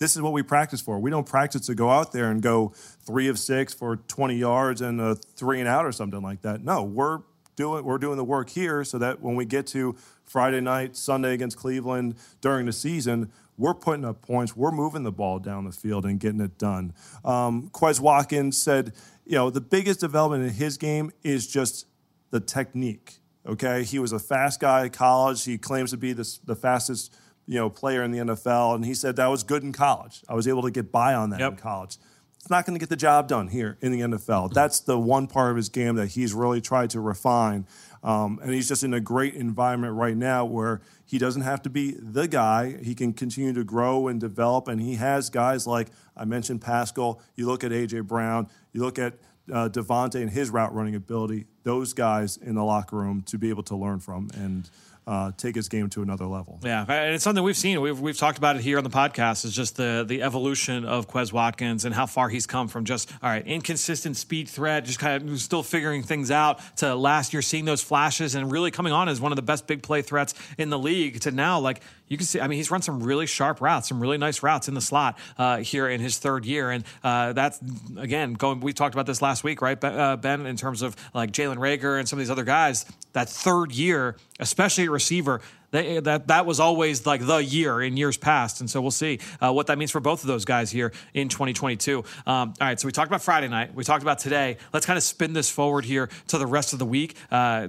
this 0.00 0.16
is 0.16 0.22
what 0.22 0.32
we 0.32 0.42
practice 0.42 0.80
for. 0.80 0.98
We 0.98 1.10
don't 1.10 1.26
practice 1.26 1.66
to 1.66 1.74
go 1.74 1.90
out 1.90 2.10
there 2.10 2.30
and 2.30 2.42
go 2.42 2.72
three 2.74 3.28
of 3.28 3.38
six 3.38 3.72
for 3.72 3.96
20 3.96 4.34
yards 4.34 4.80
and 4.80 5.00
a 5.00 5.14
three 5.14 5.60
and 5.60 5.68
out 5.68 5.84
or 5.84 5.92
something 5.92 6.22
like 6.22 6.42
that. 6.42 6.64
No, 6.64 6.82
we're 6.82 7.20
doing 7.54 7.84
we're 7.84 7.98
doing 7.98 8.16
the 8.16 8.24
work 8.24 8.48
here 8.48 8.82
so 8.82 8.98
that 8.98 9.20
when 9.20 9.36
we 9.36 9.44
get 9.44 9.66
to 9.68 9.94
Friday 10.24 10.60
night, 10.60 10.96
Sunday 10.96 11.34
against 11.34 11.58
Cleveland 11.58 12.14
during 12.40 12.64
the 12.64 12.72
season, 12.72 13.30
we're 13.58 13.74
putting 13.74 14.06
up 14.06 14.22
points. 14.22 14.56
We're 14.56 14.70
moving 14.70 15.02
the 15.02 15.12
ball 15.12 15.38
down 15.38 15.66
the 15.66 15.72
field 15.72 16.06
and 16.06 16.18
getting 16.18 16.40
it 16.40 16.56
done. 16.56 16.94
Um, 17.22 17.68
Quez 17.70 18.00
Watkins 18.00 18.60
said, 18.60 18.94
you 19.26 19.34
know, 19.34 19.50
the 19.50 19.60
biggest 19.60 20.00
development 20.00 20.44
in 20.44 20.50
his 20.50 20.78
game 20.78 21.12
is 21.22 21.46
just 21.46 21.86
the 22.30 22.40
technique. 22.40 23.18
Okay, 23.46 23.84
he 23.84 23.98
was 23.98 24.12
a 24.12 24.18
fast 24.18 24.60
guy 24.60 24.86
at 24.86 24.94
college. 24.94 25.44
He 25.44 25.58
claims 25.58 25.90
to 25.90 25.98
be 25.98 26.14
the, 26.14 26.38
the 26.46 26.56
fastest 26.56 27.14
you 27.50 27.56
know, 27.56 27.68
player 27.68 28.04
in 28.04 28.12
the 28.12 28.18
NFL, 28.18 28.76
and 28.76 28.84
he 28.84 28.94
said 28.94 29.16
that 29.16 29.26
was 29.26 29.42
good 29.42 29.64
in 29.64 29.72
college. 29.72 30.22
I 30.28 30.34
was 30.34 30.46
able 30.46 30.62
to 30.62 30.70
get 30.70 30.92
by 30.92 31.14
on 31.14 31.30
that 31.30 31.40
yep. 31.40 31.50
in 31.50 31.58
college. 31.58 31.96
It's 32.36 32.48
not 32.48 32.64
going 32.64 32.76
to 32.76 32.78
get 32.78 32.88
the 32.88 32.96
job 32.96 33.26
done 33.26 33.48
here 33.48 33.76
in 33.80 33.90
the 33.90 34.02
NFL. 34.02 34.52
That's 34.52 34.78
the 34.78 34.96
one 34.96 35.26
part 35.26 35.50
of 35.50 35.56
his 35.56 35.68
game 35.68 35.96
that 35.96 36.10
he's 36.10 36.32
really 36.32 36.60
tried 36.60 36.90
to 36.90 37.00
refine. 37.00 37.66
Um, 38.04 38.38
and 38.40 38.54
he's 38.54 38.68
just 38.68 38.84
in 38.84 38.94
a 38.94 39.00
great 39.00 39.34
environment 39.34 39.94
right 39.94 40.16
now 40.16 40.44
where 40.44 40.80
he 41.04 41.18
doesn't 41.18 41.42
have 41.42 41.60
to 41.62 41.70
be 41.70 41.96
the 41.98 42.28
guy. 42.28 42.78
He 42.84 42.94
can 42.94 43.12
continue 43.12 43.52
to 43.52 43.64
grow 43.64 44.06
and 44.06 44.20
develop. 44.20 44.68
And 44.68 44.80
he 44.80 44.94
has 44.94 45.28
guys 45.28 45.66
like 45.66 45.88
I 46.16 46.26
mentioned 46.26 46.62
Pascal. 46.62 47.20
You 47.34 47.46
look 47.46 47.64
at 47.64 47.72
A.J. 47.72 48.00
Brown, 48.00 48.48
you 48.72 48.80
look 48.80 48.98
at 48.98 49.14
uh, 49.52 49.68
DeVonta 49.68 50.22
and 50.22 50.30
his 50.30 50.50
route 50.50 50.72
running 50.72 50.94
ability, 50.94 51.46
those 51.64 51.94
guys 51.94 52.36
in 52.36 52.54
the 52.54 52.64
locker 52.64 52.96
room 52.96 53.22
to 53.22 53.38
be 53.38 53.50
able 53.50 53.64
to 53.64 53.74
learn 53.74 53.98
from. 53.98 54.30
And 54.34 54.70
uh, 55.10 55.32
take 55.36 55.56
his 55.56 55.68
game 55.68 55.90
to 55.90 56.02
another 56.02 56.24
level. 56.24 56.60
Yeah, 56.62 56.84
and 56.88 57.16
it's 57.16 57.24
something 57.24 57.42
we've 57.42 57.56
seen. 57.56 57.80
We've, 57.80 57.98
we've 57.98 58.16
talked 58.16 58.38
about 58.38 58.54
it 58.54 58.62
here 58.62 58.78
on 58.78 58.84
the 58.84 58.90
podcast. 58.90 59.44
Is 59.44 59.52
just 59.52 59.76
the 59.76 60.04
the 60.06 60.22
evolution 60.22 60.84
of 60.84 61.08
Quez 61.08 61.32
Watkins 61.32 61.84
and 61.84 61.92
how 61.92 62.06
far 62.06 62.28
he's 62.28 62.46
come 62.46 62.68
from 62.68 62.84
just 62.84 63.10
all 63.20 63.28
right 63.28 63.44
inconsistent 63.44 64.16
speed 64.16 64.48
threat, 64.48 64.84
just 64.84 65.00
kind 65.00 65.28
of 65.28 65.40
still 65.40 65.64
figuring 65.64 66.04
things 66.04 66.30
out. 66.30 66.60
To 66.76 66.94
last 66.94 67.32
year 67.32 67.42
seeing 67.42 67.64
those 67.64 67.82
flashes 67.82 68.36
and 68.36 68.52
really 68.52 68.70
coming 68.70 68.92
on 68.92 69.08
as 69.08 69.20
one 69.20 69.32
of 69.32 69.36
the 69.36 69.42
best 69.42 69.66
big 69.66 69.82
play 69.82 70.00
threats 70.00 70.32
in 70.58 70.70
the 70.70 70.78
league. 70.78 71.18
To 71.22 71.32
now 71.32 71.58
like 71.58 71.82
you 72.10 72.16
can 72.16 72.26
see, 72.26 72.40
I 72.40 72.48
mean, 72.48 72.56
he's 72.56 72.72
run 72.72 72.82
some 72.82 73.02
really 73.02 73.26
sharp 73.26 73.60
routes, 73.60 73.88
some 73.88 74.00
really 74.00 74.18
nice 74.18 74.42
routes 74.42 74.66
in 74.66 74.74
the 74.74 74.80
slot 74.80 75.16
uh, 75.38 75.58
here 75.58 75.88
in 75.88 76.00
his 76.00 76.18
third 76.18 76.44
year. 76.44 76.72
And 76.72 76.84
uh, 77.04 77.32
that's, 77.34 77.60
again, 77.96 78.34
going, 78.34 78.58
we 78.58 78.72
talked 78.72 78.96
about 78.96 79.06
this 79.06 79.22
last 79.22 79.44
week, 79.44 79.62
right, 79.62 79.82
uh, 79.82 80.16
Ben, 80.16 80.44
in 80.44 80.56
terms 80.56 80.82
of 80.82 80.96
like 81.14 81.30
Jalen 81.30 81.56
Reagor 81.56 82.00
and 82.00 82.08
some 82.08 82.18
of 82.18 82.20
these 82.20 82.30
other 82.30 82.42
guys, 82.42 82.84
that 83.12 83.28
third 83.28 83.70
year, 83.70 84.16
especially 84.40 84.84
at 84.84 84.90
receiver, 84.90 85.40
they, 85.70 86.00
that 86.00 86.26
that 86.26 86.46
was 86.46 86.58
always 86.58 87.06
like 87.06 87.24
the 87.24 87.36
year 87.36 87.80
in 87.80 87.96
years 87.96 88.16
past, 88.16 88.60
and 88.60 88.68
so 88.68 88.80
we'll 88.80 88.90
see 88.90 89.20
uh, 89.40 89.52
what 89.52 89.68
that 89.68 89.78
means 89.78 89.92
for 89.92 90.00
both 90.00 90.24
of 90.24 90.26
those 90.26 90.44
guys 90.44 90.68
here 90.68 90.92
in 91.14 91.28
2022. 91.28 91.98
Um, 91.98 92.04
all 92.26 92.54
right, 92.60 92.80
so 92.80 92.86
we 92.86 92.92
talked 92.92 93.06
about 93.06 93.22
Friday 93.22 93.46
night, 93.46 93.72
we 93.72 93.84
talked 93.84 94.02
about 94.02 94.18
today. 94.18 94.56
Let's 94.72 94.84
kind 94.84 94.96
of 94.96 95.04
spin 95.04 95.32
this 95.32 95.48
forward 95.48 95.84
here 95.84 96.08
to 96.26 96.38
the 96.38 96.46
rest 96.46 96.72
of 96.72 96.80
the 96.80 96.86
week. 96.86 97.14
Uh, 97.30 97.68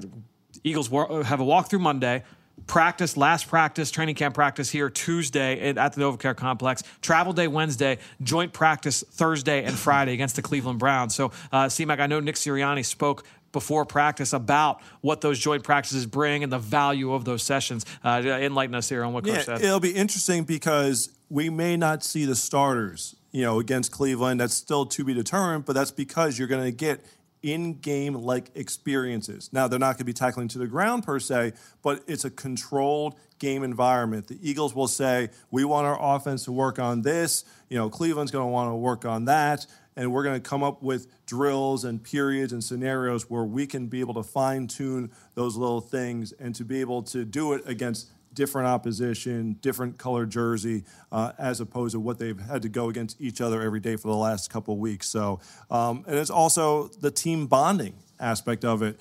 Eagles 0.63 0.87
have 0.89 1.41
a 1.41 1.45
walkthrough 1.45 1.79
Monday 1.79 2.23
practice, 2.67 3.17
last 3.17 3.47
practice, 3.47 3.91
training 3.91 4.15
camp 4.15 4.35
practice 4.35 4.69
here 4.69 4.89
Tuesday 4.89 5.73
at 5.75 5.93
the 5.93 6.01
NovaCare 6.01 6.35
Complex. 6.35 6.83
Travel 7.01 7.33
day 7.33 7.47
Wednesday, 7.47 7.97
joint 8.21 8.53
practice 8.53 9.03
Thursday 9.11 9.63
and 9.63 9.77
Friday 9.77 10.13
against 10.13 10.35
the 10.35 10.41
Cleveland 10.41 10.79
Browns. 10.79 11.15
So, 11.15 11.31
uh, 11.51 11.65
CMAC, 11.65 11.99
I 11.99 12.07
know 12.07 12.19
Nick 12.19 12.35
Sirianni 12.35 12.85
spoke 12.85 13.23
before 13.51 13.85
practice 13.85 14.33
about 14.33 14.81
what 15.01 15.21
those 15.21 15.39
joint 15.39 15.63
practices 15.63 16.05
bring 16.05 16.43
and 16.43 16.51
the 16.51 16.59
value 16.59 17.13
of 17.13 17.25
those 17.25 17.43
sessions. 17.43 17.85
Uh, 18.03 18.21
enlighten 18.25 18.75
us 18.75 18.89
here 18.89 19.03
on 19.03 19.13
what 19.13 19.25
Coach 19.25 19.35
yeah, 19.35 19.41
said. 19.41 19.61
It'll 19.61 19.79
be 19.79 19.91
interesting 19.91 20.43
because 20.43 21.09
we 21.29 21.49
may 21.49 21.77
not 21.77 22.03
see 22.03 22.25
the 22.25 22.35
starters, 22.35 23.15
you 23.31 23.43
know, 23.43 23.59
against 23.59 23.91
Cleveland. 23.91 24.39
That's 24.39 24.53
still 24.53 24.85
to 24.87 25.03
be 25.03 25.13
determined, 25.13 25.65
but 25.65 25.73
that's 25.73 25.91
because 25.91 26.39
you're 26.39 26.47
going 26.47 26.63
to 26.63 26.71
get 26.71 27.05
in 27.43 27.79
game 27.79 28.13
like 28.13 28.51
experiences. 28.55 29.49
Now, 29.51 29.67
they're 29.67 29.79
not 29.79 29.93
going 29.93 29.97
to 29.97 30.03
be 30.05 30.13
tackling 30.13 30.47
to 30.49 30.59
the 30.59 30.67
ground 30.67 31.03
per 31.03 31.19
se, 31.19 31.53
but 31.81 32.03
it's 32.07 32.25
a 32.25 32.29
controlled 32.29 33.15
game 33.39 33.63
environment. 33.63 34.27
The 34.27 34.37
Eagles 34.41 34.75
will 34.75 34.87
say, 34.87 35.29
We 35.49 35.65
want 35.65 35.87
our 35.87 36.15
offense 36.15 36.45
to 36.45 36.51
work 36.51 36.79
on 36.79 37.01
this. 37.01 37.43
You 37.69 37.77
know, 37.77 37.89
Cleveland's 37.89 38.31
going 38.31 38.45
to 38.45 38.51
want 38.51 38.71
to 38.71 38.75
work 38.75 39.05
on 39.05 39.25
that. 39.25 39.65
And 39.95 40.13
we're 40.13 40.23
going 40.23 40.41
to 40.41 40.49
come 40.49 40.63
up 40.63 40.81
with 40.81 41.07
drills 41.25 41.83
and 41.83 42.01
periods 42.01 42.53
and 42.53 42.63
scenarios 42.63 43.29
where 43.29 43.43
we 43.43 43.67
can 43.67 43.87
be 43.87 43.99
able 43.99 44.13
to 44.13 44.23
fine 44.23 44.67
tune 44.67 45.11
those 45.35 45.57
little 45.57 45.81
things 45.81 46.31
and 46.31 46.55
to 46.55 46.63
be 46.63 46.79
able 46.79 47.03
to 47.03 47.25
do 47.25 47.53
it 47.53 47.63
against 47.65 48.09
different 48.33 48.67
opposition, 48.67 49.53
different 49.61 49.97
color 49.97 50.25
jersey, 50.25 50.83
uh, 51.11 51.31
as 51.37 51.59
opposed 51.59 51.93
to 51.93 51.99
what 51.99 52.19
they've 52.19 52.39
had 52.39 52.61
to 52.61 52.69
go 52.69 52.89
against 52.89 53.19
each 53.19 53.41
other 53.41 53.61
every 53.61 53.79
day 53.79 53.95
for 53.95 54.07
the 54.07 54.15
last 54.17 54.49
couple 54.49 54.77
weeks. 54.77 55.07
So, 55.09 55.39
um, 55.69 56.03
and 56.07 56.17
it's 56.17 56.29
also 56.29 56.87
the 56.87 57.11
team 57.11 57.47
bonding 57.47 57.95
aspect 58.19 58.63
of 58.63 58.81
it. 58.81 58.99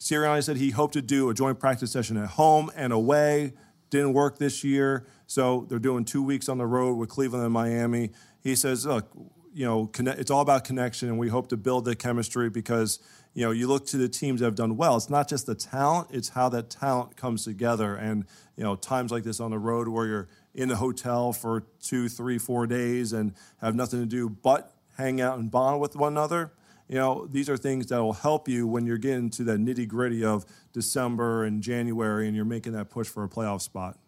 Sirianni 0.00 0.42
said 0.42 0.56
he 0.56 0.70
hoped 0.70 0.94
to 0.94 1.02
do 1.02 1.30
a 1.30 1.34
joint 1.34 1.60
practice 1.60 1.92
session 1.92 2.16
at 2.16 2.30
home 2.30 2.70
and 2.74 2.92
away. 2.92 3.52
Didn't 3.90 4.14
work 4.14 4.38
this 4.38 4.64
year, 4.64 5.06
so 5.26 5.66
they're 5.68 5.78
doing 5.78 6.04
two 6.04 6.22
weeks 6.22 6.48
on 6.48 6.58
the 6.58 6.66
road 6.66 6.94
with 6.94 7.08
Cleveland 7.08 7.44
and 7.44 7.52
Miami. 7.52 8.10
He 8.40 8.56
says, 8.56 8.86
"Look, 8.86 9.10
you 9.52 9.66
know, 9.66 9.90
it's 9.96 10.30
all 10.30 10.40
about 10.40 10.64
connection, 10.64 11.08
and 11.08 11.18
we 11.18 11.28
hope 11.28 11.48
to 11.48 11.56
build 11.56 11.84
the 11.84 11.94
chemistry 11.94 12.50
because." 12.50 12.98
You 13.34 13.44
know, 13.44 13.50
you 13.50 13.66
look 13.66 13.86
to 13.86 13.96
the 13.96 14.08
teams 14.08 14.40
that 14.40 14.46
have 14.46 14.54
done 14.54 14.76
well. 14.76 14.96
It's 14.96 15.08
not 15.08 15.28
just 15.28 15.46
the 15.46 15.54
talent; 15.54 16.08
it's 16.10 16.30
how 16.30 16.48
that 16.50 16.70
talent 16.70 17.16
comes 17.16 17.44
together. 17.44 17.94
And 17.94 18.26
you 18.56 18.64
know, 18.64 18.76
times 18.76 19.10
like 19.10 19.24
this 19.24 19.40
on 19.40 19.50
the 19.50 19.58
road 19.58 19.88
where 19.88 20.06
you're 20.06 20.28
in 20.54 20.70
a 20.70 20.76
hotel 20.76 21.32
for 21.32 21.64
two, 21.82 22.08
three, 22.08 22.38
four 22.38 22.66
days 22.66 23.12
and 23.12 23.32
have 23.60 23.74
nothing 23.74 24.00
to 24.00 24.06
do 24.06 24.28
but 24.28 24.74
hang 24.98 25.20
out 25.20 25.38
and 25.38 25.50
bond 25.50 25.80
with 25.80 25.96
one 25.96 26.12
another. 26.12 26.52
You 26.88 26.96
know, 26.96 27.26
these 27.30 27.48
are 27.48 27.56
things 27.56 27.86
that 27.86 28.02
will 28.02 28.12
help 28.12 28.48
you 28.48 28.66
when 28.66 28.84
you're 28.84 28.98
getting 28.98 29.30
to 29.30 29.44
that 29.44 29.58
nitty 29.58 29.88
gritty 29.88 30.22
of 30.24 30.44
December 30.74 31.44
and 31.44 31.62
January, 31.62 32.26
and 32.26 32.36
you're 32.36 32.44
making 32.44 32.72
that 32.72 32.90
push 32.90 33.08
for 33.08 33.24
a 33.24 33.28
playoff 33.28 33.62
spot. 33.62 33.98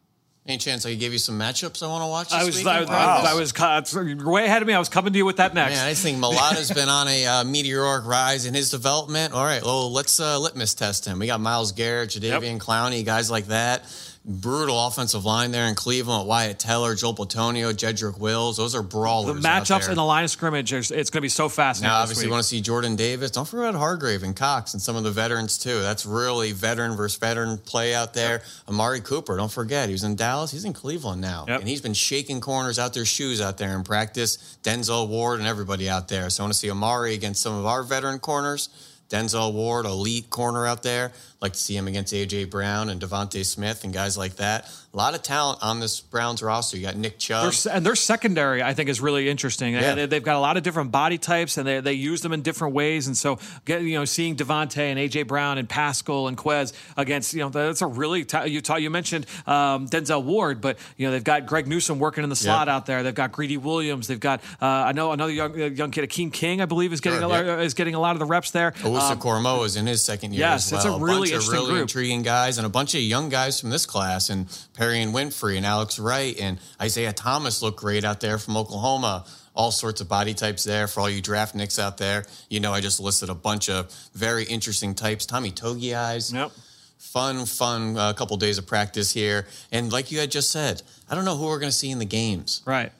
Any 0.46 0.58
chance 0.58 0.84
I 0.84 0.90
could 0.90 1.00
give 1.00 1.14
you 1.14 1.18
some 1.18 1.38
matchups 1.38 1.82
I 1.82 1.86
want 1.86 2.02
to 2.02 2.06
watch? 2.06 2.32
I 2.32 2.44
was, 2.44 2.66
I, 2.66 2.82
I, 2.82 3.30
I, 3.30 3.34
was 3.34 3.54
way 3.56 4.44
ahead 4.44 4.60
of 4.60 4.68
me. 4.68 4.74
I 4.74 4.78
was 4.78 4.90
coming 4.90 5.14
to 5.14 5.16
you 5.16 5.24
with 5.24 5.38
that 5.38 5.54
next. 5.54 5.76
Man, 5.76 5.88
I 5.88 5.94
think 5.94 6.18
Mailata's 6.18 6.70
been 6.70 6.90
on 6.90 7.08
a 7.08 7.26
uh, 7.26 7.44
meteoric 7.44 8.04
rise 8.04 8.44
in 8.44 8.52
his 8.52 8.70
development. 8.70 9.32
All 9.32 9.42
right, 9.42 9.62
well, 9.62 9.90
let's 9.90 10.20
uh, 10.20 10.38
litmus 10.38 10.74
test 10.74 11.06
him. 11.06 11.18
We 11.18 11.28
got 11.28 11.40
Myles 11.40 11.72
Garrett, 11.72 12.10
Jadeveon 12.10 12.42
yep. 12.42 12.60
Clowney, 12.60 13.06
guys 13.06 13.30
like 13.30 13.46
that 13.46 13.84
brutal 14.24 14.86
offensive 14.86 15.24
line 15.24 15.50
there 15.50 15.66
in 15.66 15.74
Cleveland. 15.74 16.26
Wyatt 16.26 16.58
Teller, 16.58 16.94
Joel 16.94 17.14
Bitonio, 17.14 17.72
Jedrick 17.72 18.18
Wills. 18.18 18.56
Those 18.56 18.74
are 18.74 18.82
brawlers. 18.82 19.42
The 19.42 19.46
matchups 19.46 19.88
in 19.88 19.96
the 19.96 20.04
line 20.04 20.24
of 20.24 20.30
scrimmage, 20.30 20.72
it's 20.72 20.90
going 20.90 21.04
to 21.04 21.20
be 21.20 21.28
so 21.28 21.48
fascinating. 21.48 21.92
Now, 21.92 22.00
obviously, 22.00 22.24
you 22.24 22.30
want 22.30 22.42
to 22.42 22.48
see 22.48 22.60
Jordan 22.60 22.96
Davis. 22.96 23.30
Don't 23.30 23.46
forget 23.46 23.74
Hargrave 23.74 24.22
and 24.22 24.34
Cox 24.34 24.72
and 24.72 24.82
some 24.82 24.96
of 24.96 25.04
the 25.04 25.10
veterans, 25.10 25.58
too. 25.58 25.80
That's 25.80 26.06
really 26.06 26.52
veteran 26.52 26.96
versus 26.96 27.18
veteran 27.18 27.58
play 27.58 27.94
out 27.94 28.14
there. 28.14 28.32
Yep. 28.32 28.42
Amari 28.68 29.00
Cooper, 29.00 29.36
don't 29.36 29.52
forget, 29.52 29.88
he 29.88 29.92
was 29.92 30.04
in 30.04 30.16
Dallas. 30.16 30.50
He's 30.50 30.64
in 30.64 30.72
Cleveland 30.72 31.20
now. 31.20 31.44
Yep. 31.46 31.60
And 31.60 31.68
he's 31.68 31.82
been 31.82 31.94
shaking 31.94 32.40
corners 32.40 32.78
out 32.78 32.94
their 32.94 33.04
shoes 33.04 33.40
out 33.42 33.58
there 33.58 33.76
in 33.76 33.84
practice. 33.84 34.58
Denzel 34.62 35.08
Ward 35.08 35.40
and 35.40 35.48
everybody 35.48 35.90
out 35.90 36.08
there. 36.08 36.30
So 36.30 36.42
I 36.42 36.44
want 36.44 36.54
to 36.54 36.58
see 36.58 36.70
Amari 36.70 37.14
against 37.14 37.42
some 37.42 37.54
of 37.54 37.66
our 37.66 37.82
veteran 37.82 38.18
corners 38.20 38.70
Denzel 39.08 39.52
Ward, 39.52 39.86
elite 39.86 40.30
corner 40.30 40.66
out 40.66 40.82
there. 40.82 41.12
Like 41.44 41.52
to 41.52 41.58
see 41.58 41.76
him 41.76 41.86
against 41.88 42.14
AJ 42.14 42.48
Brown 42.48 42.88
and 42.88 42.98
DeVonta 42.98 43.44
Smith 43.44 43.84
and 43.84 43.92
guys 43.92 44.16
like 44.16 44.36
that. 44.36 44.66
A 44.94 44.96
lot 44.96 45.14
of 45.14 45.20
talent 45.22 45.58
on 45.60 45.78
this 45.78 46.00
Browns 46.00 46.40
roster. 46.42 46.78
You 46.78 46.84
got 46.84 46.96
Nick 46.96 47.18
Chubb. 47.18 47.52
Their, 47.52 47.74
and 47.76 47.84
their 47.84 47.96
secondary, 47.96 48.62
I 48.62 48.72
think, 48.72 48.88
is 48.88 48.98
really 49.00 49.28
interesting. 49.28 49.74
Yeah. 49.74 49.94
They, 49.94 50.06
they've 50.06 50.22
got 50.24 50.36
a 50.36 50.38
lot 50.38 50.56
of 50.56 50.62
different 50.62 50.90
body 50.92 51.18
types, 51.18 51.58
and 51.58 51.66
they, 51.68 51.80
they 51.80 51.92
use 51.92 52.22
them 52.22 52.32
in 52.32 52.40
different 52.42 52.74
ways. 52.74 53.08
And 53.08 53.14
so, 53.16 53.38
you 53.66 53.92
know, 53.98 54.04
seeing 54.06 54.36
DeVonta 54.36 54.78
and 54.78 54.98
AJ 54.98 55.26
Brown 55.26 55.58
and 55.58 55.68
Pascal 55.68 56.28
and 56.28 56.38
Quez 56.38 56.72
against, 56.96 57.34
you 57.34 57.40
know, 57.40 57.50
that's 57.50 57.82
a 57.82 57.86
really 57.86 58.24
t- 58.24 58.46
you 58.46 58.62
ta- 58.62 58.76
you 58.76 58.88
mentioned 58.88 59.26
um, 59.46 59.86
Denzel 59.88 60.22
Ward, 60.24 60.62
but 60.62 60.78
you 60.96 61.06
know 61.06 61.12
they've 61.12 61.24
got 61.24 61.44
Greg 61.44 61.66
Newsome 61.66 61.98
working 61.98 62.24
in 62.24 62.30
the 62.30 62.36
slot 62.36 62.68
Yeah. 62.68 62.76
out 62.76 62.86
there. 62.86 63.02
They've 63.02 63.14
got 63.14 63.32
Greedy 63.32 63.58
Williams. 63.58 64.06
They've 64.06 64.18
got 64.18 64.40
uh, 64.62 64.66
I 64.66 64.92
know 64.92 65.12
another 65.12 65.32
young 65.32 65.60
uh, 65.60 65.66
young 65.66 65.90
kid, 65.90 66.08
Akeem 66.08 66.32
King, 66.32 66.62
I 66.62 66.66
believe, 66.66 66.92
is 66.94 67.00
getting 67.02 67.18
Sure, 67.20 67.28
a 67.30 67.44
yeah. 67.44 67.58
is 67.60 67.74
getting 67.74 67.94
a 67.96 68.00
lot 68.00 68.12
of 68.14 68.20
the 68.20 68.26
reps 68.26 68.52
there. 68.52 68.70
Owusu 68.70 69.10
Um, 69.10 69.20
Cormo 69.20 69.66
is 69.66 69.74
in 69.76 69.86
his 69.86 70.02
second 70.02 70.32
year 70.32 70.40
yes, 70.40 70.72
as 70.72 70.78
it's 70.78 70.84
a 70.86 70.90
well. 70.92 71.00
really 71.00 71.33
bunch 71.38 71.46
of 71.46 71.52
really 71.52 71.70
group. 71.70 71.82
intriguing 71.82 72.22
guys 72.22 72.58
and 72.58 72.66
a 72.66 72.70
bunch 72.70 72.94
of 72.94 73.00
young 73.00 73.28
guys 73.28 73.60
from 73.60 73.70
this 73.70 73.86
class 73.86 74.30
and 74.30 74.46
Perrion 74.74 75.12
Winfrey 75.12 75.56
and 75.56 75.66
Alex 75.66 75.98
Wright 75.98 76.36
and 76.40 76.58
Isaiah 76.80 77.12
Thomas 77.12 77.62
look 77.62 77.76
great 77.76 78.04
out 78.04 78.20
there 78.20 78.38
from 78.38 78.56
Oklahoma. 78.56 79.24
All 79.56 79.70
sorts 79.70 80.00
of 80.00 80.08
body 80.08 80.34
types 80.34 80.64
there 80.64 80.88
for 80.88 81.00
all 81.00 81.08
you 81.08 81.22
draft 81.22 81.54
nicks 81.54 81.78
out 81.78 81.96
there. 81.96 82.24
You 82.50 82.58
know, 82.58 82.72
I 82.72 82.80
just 82.80 82.98
listed 82.98 83.28
a 83.30 83.34
bunch 83.36 83.68
of 83.70 83.88
very 84.14 84.42
interesting 84.44 84.94
types. 84.94 85.26
Tommy 85.26 85.52
Togiai. 85.52 86.32
Yep. 86.32 86.50
Fun, 86.98 87.46
fun 87.46 87.96
uh, 87.96 88.12
couple 88.14 88.36
days 88.36 88.58
of 88.58 88.66
practice 88.66 89.12
here. 89.12 89.46
And 89.70 89.92
like 89.92 90.10
you 90.10 90.18
had 90.18 90.30
just 90.32 90.50
said, 90.50 90.82
I 91.08 91.14
don't 91.14 91.24
know 91.24 91.36
who 91.36 91.46
we're 91.46 91.58
going 91.60 91.70
to 91.70 91.76
see 91.76 91.90
in 91.90 91.98
the 92.00 92.04
games. 92.04 92.62
Right. 92.66 92.90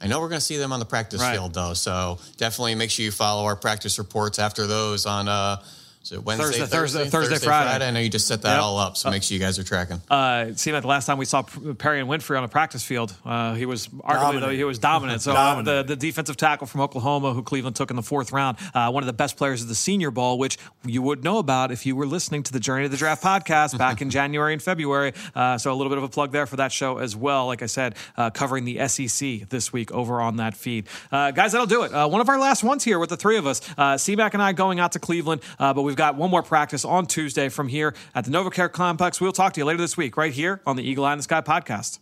I 0.00 0.06
know 0.06 0.20
we're 0.20 0.28
going 0.28 0.38
to 0.40 0.44
see 0.44 0.56
them 0.58 0.72
on 0.72 0.78
the 0.80 0.84
practice 0.86 1.20
Right. 1.20 1.32
field, 1.34 1.54
though. 1.54 1.72
So 1.74 2.18
definitely 2.36 2.74
make 2.74 2.90
sure 2.90 3.04
you 3.04 3.10
follow 3.10 3.44
our 3.46 3.56
practice 3.56 3.98
reports 3.98 4.38
after 4.38 4.66
those 4.66 5.06
on 5.06 5.28
uh, 5.28 5.62
is 6.04 6.12
it 6.12 6.22
Wednesday, 6.22 6.44
Thursday, 6.58 6.66
Thursday, 6.66 7.08
Thursday, 7.08 7.38
Friday. 7.46 7.86
I 7.86 7.90
know 7.90 8.00
you 8.00 8.10
just 8.10 8.26
set 8.28 8.42
that 8.42 8.54
Yep. 8.56 8.62
all 8.62 8.78
up, 8.78 8.96
so 8.96 9.10
make 9.10 9.22
sure 9.22 9.34
you 9.34 9.40
guys 9.40 9.58
are 9.58 9.64
tracking. 9.64 10.02
Uh, 10.10 10.46
it 10.48 10.58
seemed 10.58 10.74
like 10.74 10.82
the 10.82 10.88
last 10.88 11.06
time 11.06 11.16
we 11.16 11.24
saw 11.24 11.42
Perrion 11.42 12.06
Winfrey 12.08 12.36
on 12.36 12.44
a 12.44 12.48
practice 12.48 12.84
field, 12.84 13.14
uh, 13.24 13.54
he 13.54 13.64
was 13.64 13.88
arguably 13.88 14.12
Dominant. 14.20 14.40
though 14.46 14.50
he 14.50 14.64
was 14.64 14.78
dominant. 14.78 15.22
So 15.24 15.32
uh, 15.32 15.34
Dominant. 15.34 15.86
the 15.88 15.94
the 15.94 15.96
defensive 15.96 16.36
tackle 16.36 16.66
from 16.66 16.82
Oklahoma, 16.82 17.32
who 17.32 17.42
Cleveland 17.42 17.76
took 17.76 17.88
in 17.90 17.96
the 17.96 18.02
fourth 18.02 18.32
round, 18.32 18.58
uh, 18.74 18.90
one 18.90 19.02
of 19.02 19.06
the 19.06 19.12
best 19.14 19.36
players 19.38 19.62
of 19.62 19.68
the 19.68 19.74
Senior 19.74 20.10
Bowl, 20.10 20.38
which 20.38 20.58
you 20.84 21.00
would 21.00 21.24
know 21.24 21.38
about 21.38 21.72
if 21.72 21.86
you 21.86 21.96
were 21.96 22.06
listening 22.06 22.42
to 22.42 22.52
the 22.52 22.60
Journey 22.60 22.82
to 22.84 22.88
the 22.90 22.96
Draft 22.98 23.22
podcast 23.22 23.78
back 23.78 24.02
in 24.02 24.10
January 24.18 24.52
and 24.52 24.60
February. 24.62 25.14
Uh, 25.34 25.56
so 25.56 25.72
a 25.72 25.74
little 25.74 25.88
bit 25.90 25.96
of 25.98 26.04
a 26.04 26.08
plug 26.08 26.32
there 26.32 26.46
for 26.46 26.56
that 26.56 26.70
show 26.72 26.98
as 26.98 27.16
well. 27.16 27.46
Like 27.46 27.62
I 27.62 27.66
said, 27.66 27.94
uh, 28.18 28.28
covering 28.30 28.64
the 28.66 28.86
SEC 28.88 29.48
this 29.48 29.72
week 29.72 29.90
over 29.92 30.20
on 30.20 30.36
that 30.36 30.54
feed, 30.54 30.86
uh, 31.10 31.30
guys. 31.30 31.52
That'll 31.52 31.66
do 31.66 31.84
it. 31.84 31.94
Uh, 31.94 32.06
one 32.08 32.20
of 32.20 32.28
our 32.28 32.38
last 32.38 32.62
ones 32.62 32.84
here 32.84 32.98
with 32.98 33.08
the 33.10 33.16
three 33.16 33.38
of 33.38 33.46
us. 33.46 33.62
Uh, 33.78 33.96
C-Mac 33.96 34.34
and 34.34 34.42
I 34.42 34.52
going 34.52 34.80
out 34.80 34.92
to 34.92 34.98
Cleveland, 34.98 35.40
uh, 35.58 35.72
but 35.72 35.82
we've 35.94 35.98
got 35.98 36.16
one 36.16 36.28
more 36.28 36.42
practice 36.42 36.84
on 36.84 37.06
Tuesday 37.06 37.48
from 37.48 37.68
here 37.68 37.94
at 38.16 38.24
the 38.24 38.30
NovaCare 38.32 38.72
Complex. 38.72 39.20
We'll 39.20 39.30
talk 39.30 39.52
to 39.52 39.60
you 39.60 39.64
later 39.64 39.78
this 39.78 39.96
week, 39.96 40.16
right 40.16 40.32
here 40.32 40.60
on 40.66 40.74
the 40.74 40.82
Eagle 40.82 41.04
Eye 41.04 41.12
in 41.12 41.18
the 41.18 41.22
Sky 41.22 41.40
podcast. 41.40 42.00